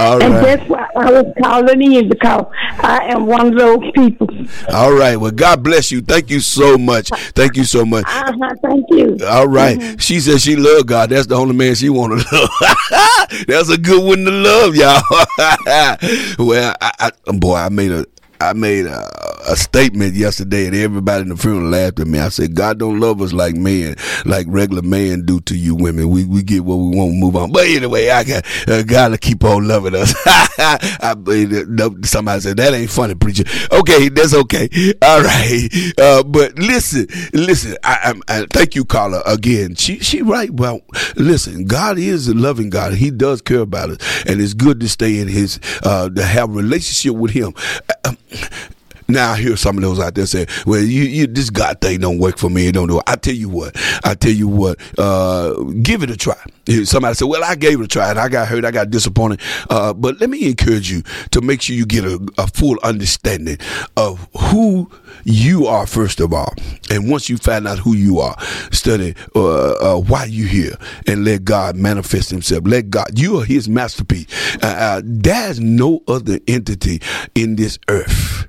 All 0.00 0.22
and 0.22 0.34
right. 0.34 0.44
that's 0.44 0.68
why 0.68 0.86
I 0.96 1.10
was 1.10 1.34
calling 1.42 1.82
in 1.82 2.08
because 2.08 2.46
I 2.78 3.06
am 3.08 3.26
one 3.26 3.48
of 3.48 3.58
those 3.58 3.90
people. 3.94 4.28
All 4.72 4.92
right. 4.92 5.16
Well, 5.16 5.32
God 5.32 5.62
bless 5.62 5.90
you. 5.90 6.00
Thank 6.00 6.30
you 6.30 6.40
so 6.40 6.78
much. 6.78 7.08
Thank 7.32 7.56
you 7.56 7.64
so 7.64 7.84
much. 7.84 8.04
Uh-huh, 8.06 8.54
thank 8.62 8.84
you. 8.90 9.18
All 9.26 9.48
right. 9.48 9.78
mm-hmm. 9.78 9.96
She 9.96 10.20
says 10.20 10.42
she 10.42 10.56
love 10.56 10.86
God. 10.86 11.10
That's 11.10 11.26
the 11.26 11.34
only 11.34 11.54
man 11.54 11.74
she 11.74 11.88
want 11.88 12.20
to 12.20 12.26
love. 12.32 13.46
That's 13.46 13.70
a 13.70 13.78
good 13.78 14.04
one 14.04 14.24
to 14.24 14.30
love, 14.30 14.76
y'all. 14.76 15.02
well, 16.46 16.74
I, 16.80 17.10
I, 17.26 17.32
boy, 17.32 17.56
I 17.56 17.68
made 17.68 17.90
a 17.90 18.04
I 18.40 18.52
made 18.52 18.86
a, 18.86 19.04
a, 19.46 19.56
statement 19.56 20.14
yesterday, 20.14 20.66
and 20.66 20.74
everybody 20.74 21.22
in 21.22 21.28
the 21.28 21.36
funeral 21.36 21.68
laughed 21.70 22.00
at 22.00 22.06
me. 22.06 22.18
I 22.18 22.28
said, 22.28 22.54
"God 22.54 22.78
don't 22.78 23.00
love 23.00 23.20
us 23.20 23.32
like 23.32 23.54
men, 23.54 23.96
like 24.24 24.46
regular 24.48 24.82
men 24.82 25.24
do 25.24 25.40
to 25.42 25.56
you 25.56 25.74
women. 25.74 26.08
We 26.10 26.24
we 26.24 26.42
get 26.42 26.64
what 26.64 26.76
we 26.76 26.96
want, 26.96 27.14
move 27.14 27.36
on." 27.36 27.52
But 27.52 27.66
anyway, 27.66 28.10
I 28.10 28.24
got 28.24 28.44
uh, 28.68 28.82
God 28.82 29.08
to 29.08 29.18
keep 29.18 29.44
on 29.44 29.66
loving 29.68 29.94
us. 29.94 30.14
I, 30.26 31.14
somebody 32.04 32.40
said 32.40 32.56
that 32.56 32.74
ain't 32.74 32.90
funny, 32.90 33.14
preacher. 33.14 33.44
Okay, 33.72 34.08
that's 34.08 34.34
okay. 34.34 34.68
All 35.02 35.22
right, 35.22 35.68
uh, 35.98 36.22
but 36.22 36.58
listen, 36.58 37.06
listen. 37.32 37.76
I, 37.84 38.14
I, 38.28 38.40
I, 38.40 38.46
thank 38.50 38.74
you, 38.74 38.84
Carla. 38.84 39.22
Again, 39.26 39.74
she 39.74 39.98
she 40.00 40.22
right. 40.22 40.50
Well, 40.50 40.80
listen, 41.16 41.66
God 41.66 41.98
is 41.98 42.28
a 42.28 42.34
loving 42.34 42.70
God. 42.70 42.94
He 42.94 43.10
does 43.10 43.42
care 43.42 43.60
about 43.60 43.90
us, 43.90 44.24
and 44.26 44.40
it's 44.40 44.54
good 44.54 44.80
to 44.80 44.88
stay 44.88 45.18
in 45.18 45.28
His 45.28 45.60
uh, 45.82 46.08
to 46.08 46.22
have 46.24 46.54
relationship 46.54 47.14
with 47.14 47.32
Him. 47.32 47.54
Uh, 48.04 48.14
now 49.10 49.32
I 49.32 49.38
hear 49.38 49.56
some 49.56 49.78
of 49.78 49.82
those 49.82 49.98
out 49.98 50.14
there 50.14 50.26
say, 50.26 50.46
"Well, 50.66 50.80
you, 50.80 51.04
you 51.04 51.26
this 51.26 51.48
God 51.48 51.80
thing 51.80 52.00
don't 52.00 52.18
work 52.18 52.36
for 52.36 52.50
me. 52.50 52.68
It 52.68 52.72
don't 52.72 52.88
do." 52.88 52.98
It. 52.98 53.04
I 53.06 53.16
tell 53.16 53.34
you 53.34 53.48
what. 53.48 53.74
I 54.04 54.14
tell 54.14 54.32
you 54.32 54.48
what. 54.48 54.78
Uh, 54.98 55.54
give 55.82 56.02
it 56.02 56.10
a 56.10 56.16
try. 56.16 56.36
Somebody 56.84 57.14
said, 57.14 57.26
"Well, 57.26 57.42
I 57.42 57.54
gave 57.54 57.80
it 57.80 57.84
a 57.84 57.88
try 57.88 58.10
and 58.10 58.18
I 58.18 58.28
got 58.28 58.48
hurt. 58.48 58.66
I 58.66 58.70
got 58.70 58.90
disappointed." 58.90 59.40
Uh, 59.70 59.94
but 59.94 60.20
let 60.20 60.28
me 60.28 60.46
encourage 60.46 60.90
you 60.90 61.02
to 61.30 61.40
make 61.40 61.62
sure 61.62 61.74
you 61.74 61.86
get 61.86 62.04
a, 62.04 62.20
a 62.36 62.46
full 62.48 62.78
understanding 62.82 63.56
of 63.96 64.28
who 64.38 64.90
you 65.24 65.66
are 65.66 65.86
first 65.86 66.20
of 66.20 66.34
all, 66.34 66.52
and 66.90 67.10
once 67.10 67.30
you 67.30 67.38
find 67.38 67.66
out 67.66 67.78
who 67.78 67.94
you 67.94 68.18
are, 68.20 68.38
study 68.72 69.14
uh, 69.34 69.96
uh, 69.96 70.00
why 70.00 70.26
you 70.26 70.46
here, 70.46 70.74
and 71.06 71.24
let 71.24 71.44
God 71.44 71.76
manifest 71.76 72.28
Himself. 72.28 72.64
Let 72.66 72.90
God. 72.90 73.18
You 73.18 73.40
are 73.40 73.44
His 73.44 73.70
masterpiece. 73.70 74.26
Uh, 74.62 74.66
uh, 74.66 75.02
there's 75.02 75.60
no 75.60 76.02
other 76.06 76.40
entity 76.46 77.00
in 77.34 77.56
this 77.56 77.78
earth 77.88 78.48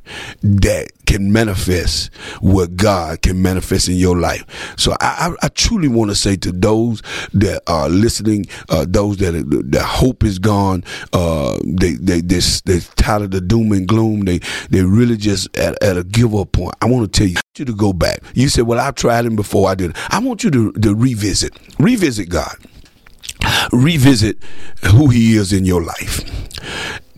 that 0.58 0.88
can 1.06 1.32
manifest 1.32 2.14
what 2.40 2.76
God 2.76 3.22
can 3.22 3.42
manifest 3.42 3.88
in 3.90 3.96
your 3.96 4.18
life. 4.18 4.46
So 4.78 4.94
I, 5.00 5.30
I, 5.42 5.46
I 5.46 5.48
truly 5.50 5.88
want 5.88 6.12
to 6.12 6.16
say 6.16 6.36
to 6.38 6.52
those 6.52 7.02
that 7.34 7.62
are 7.68 7.90
listening, 7.90 8.46
uh, 8.70 8.86
those 8.88 9.18
that 9.18 9.32
the 9.72 9.84
hope 9.84 10.24
is 10.24 10.40
gone, 10.40 10.84
uh, 11.14 11.58
they 11.66 11.94
they 11.94 12.22
they 12.22 12.40
they 12.66 12.80
tired 12.96 13.24
of 13.24 13.32
the 13.32 13.42
doom 13.42 13.72
and 13.72 13.88
gloom. 13.88 14.22
They 14.22 14.40
they 14.70 14.84
really 14.84 15.18
just 15.18 15.56
at, 15.58 15.82
at 15.84 15.98
a 15.98 16.04
give 16.04 16.36
up 16.36 16.52
point. 16.52 16.76
I 16.82 16.86
want 16.86 17.12
to 17.12 17.18
tell 17.18 17.28
you, 17.28 17.38
you 17.58 17.66
to 17.66 17.76
go 17.76 17.94
back. 17.94 18.22
You 18.34 18.50
said, 18.50 18.66
"Well, 18.66 18.80
I've 18.80 18.96
tried 18.96 19.26
him 19.26 19.36
before. 19.36 19.70
I 19.70 19.76
did." 19.76 19.96
I 20.10 20.20
want 20.20 20.44
you 20.44 20.52
to 20.52 20.72
to 20.74 20.96
revisit, 20.96 21.58
revisit 21.80 22.30
God 22.30 22.56
revisit 23.72 24.38
who 24.92 25.08
he 25.08 25.36
is 25.38 25.54
in 25.54 25.64
your 25.64 25.82
life 25.82 26.22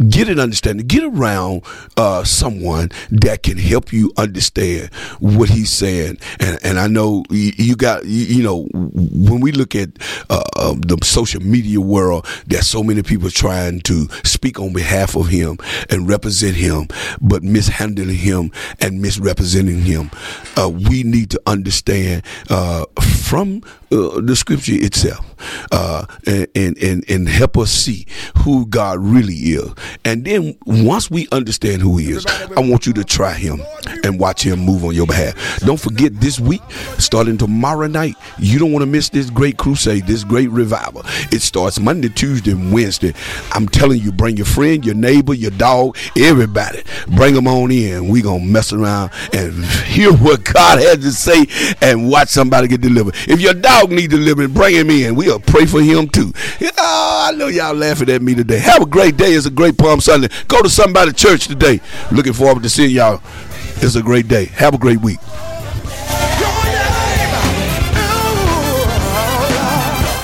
get 0.09 0.29
an 0.29 0.39
understanding. 0.39 0.87
Get 0.87 1.03
around 1.03 1.63
uh, 1.97 2.23
someone 2.23 2.89
that 3.11 3.43
can 3.43 3.57
help 3.57 3.93
you 3.93 4.11
understand 4.17 4.93
what 5.19 5.49
he's 5.49 5.71
saying. 5.71 6.17
And 6.39 6.59
and 6.63 6.79
i 6.79 6.87
know 6.87 7.23
you, 7.29 7.51
you 7.57 7.75
got 7.75 8.05
you, 8.05 8.25
you, 8.37 8.43
know 8.43 8.67
when 8.73 9.41
we 9.41 9.51
look 9.51 9.75
at 9.75 9.89
uh, 10.29 10.43
um, 10.57 10.81
the 10.81 10.97
social 11.03 11.41
media 11.41 11.79
world 11.79 12.25
there's 12.47 12.67
so 12.67 12.83
many 12.83 13.03
people 13.03 13.29
trying 13.29 13.81
to 13.81 14.07
speak 14.23 14.59
on 14.59 14.73
behalf 14.73 15.15
of 15.15 15.27
him 15.27 15.57
and 15.89 16.07
represent 16.07 16.55
him 16.55 16.87
but 17.19 17.43
mishandling 17.43 18.15
him 18.15 18.51
and 18.79 19.01
misrepresenting 19.01 19.81
him. 19.81 20.09
Uh, 20.57 20.69
we 20.69 21.03
need 21.03 21.29
to 21.31 21.41
understand 21.45 22.23
uh, 22.49 22.85
from 23.01 23.61
uh, 23.91 24.21
the 24.21 24.35
scripture 24.35 24.73
itself 24.75 25.25
uh, 25.71 26.05
and, 26.25 26.77
and 26.81 27.03
and 27.09 27.27
help 27.27 27.57
us 27.57 27.71
see 27.71 28.05
who 28.39 28.65
god 28.67 28.99
really 28.99 29.33
is 29.35 29.69
and 30.05 30.25
then 30.25 30.57
once 30.65 31.09
we 31.09 31.27
understand 31.31 31.81
who 31.81 31.97
he 31.97 32.11
is, 32.11 32.25
I 32.25 32.59
want 32.59 32.85
you 32.85 32.93
to 32.93 33.03
try 33.03 33.33
him 33.33 33.61
and 34.03 34.19
watch 34.19 34.43
him 34.43 34.59
move 34.59 34.83
on 34.83 34.93
your 34.93 35.07
behalf. 35.07 35.59
Don't 35.59 35.79
forget 35.79 36.19
this 36.19 36.39
week, 36.39 36.61
starting 36.97 37.37
tomorrow 37.37 37.87
night, 37.87 38.15
you 38.39 38.59
don't 38.59 38.71
want 38.71 38.83
to 38.83 38.87
miss 38.87 39.09
this 39.09 39.29
great 39.29 39.57
crusade, 39.57 40.07
this 40.07 40.23
great 40.23 40.49
revival. 40.49 41.01
It 41.31 41.41
starts 41.41 41.79
Monday, 41.79 42.09
Tuesday, 42.09 42.51
and 42.51 42.73
Wednesday. 42.73 43.13
I'm 43.53 43.67
telling 43.67 44.01
you, 44.01 44.11
bring 44.11 44.37
your 44.37 44.45
friend, 44.45 44.85
your 44.85 44.95
neighbor, 44.95 45.33
your 45.33 45.51
dog, 45.51 45.97
everybody. 46.17 46.83
Bring 47.15 47.33
them 47.33 47.47
on 47.47 47.71
in. 47.71 48.07
We're 48.07 48.23
going 48.23 48.41
to 48.41 48.51
mess 48.51 48.73
around 48.73 49.11
and 49.33 49.53
hear 49.85 50.13
what 50.13 50.43
God 50.43 50.79
has 50.79 50.97
to 50.99 51.11
say 51.11 51.45
and 51.81 52.09
watch 52.09 52.29
somebody 52.29 52.67
get 52.67 52.81
delivered. 52.81 53.15
If 53.27 53.39
your 53.39 53.53
dog 53.53 53.91
needs 53.91 54.13
deliverance, 54.13 54.53
bring 54.53 54.75
him 54.75 54.89
in. 54.89 55.15
We'll 55.15 55.39
pray 55.39 55.65
for 55.65 55.81
him 55.81 56.07
too. 56.07 56.33
Oh, 56.83 57.27
I 57.29 57.35
know 57.35 57.47
y'all 57.47 57.75
laughing 57.75 58.09
at 58.09 58.23
me 58.23 58.33
today. 58.33 58.57
Have 58.57 58.81
a 58.81 58.85
great 58.87 59.15
day. 59.15 59.33
It's 59.33 59.45
a 59.45 59.51
great 59.71 59.77
Palm 59.77 60.01
Sunday. 60.01 60.29
Go 60.47 60.61
to 60.61 60.69
somebody 60.69 61.13
church 61.13 61.47
today. 61.47 61.79
Looking 62.11 62.33
forward 62.33 62.63
to 62.63 62.69
seeing 62.69 62.91
y'all. 62.91 63.21
It's 63.77 63.95
a 63.95 64.01
great 64.01 64.27
day. 64.27 64.45
Have 64.45 64.73
a 64.73 64.77
great 64.77 65.01
week. 65.01 65.19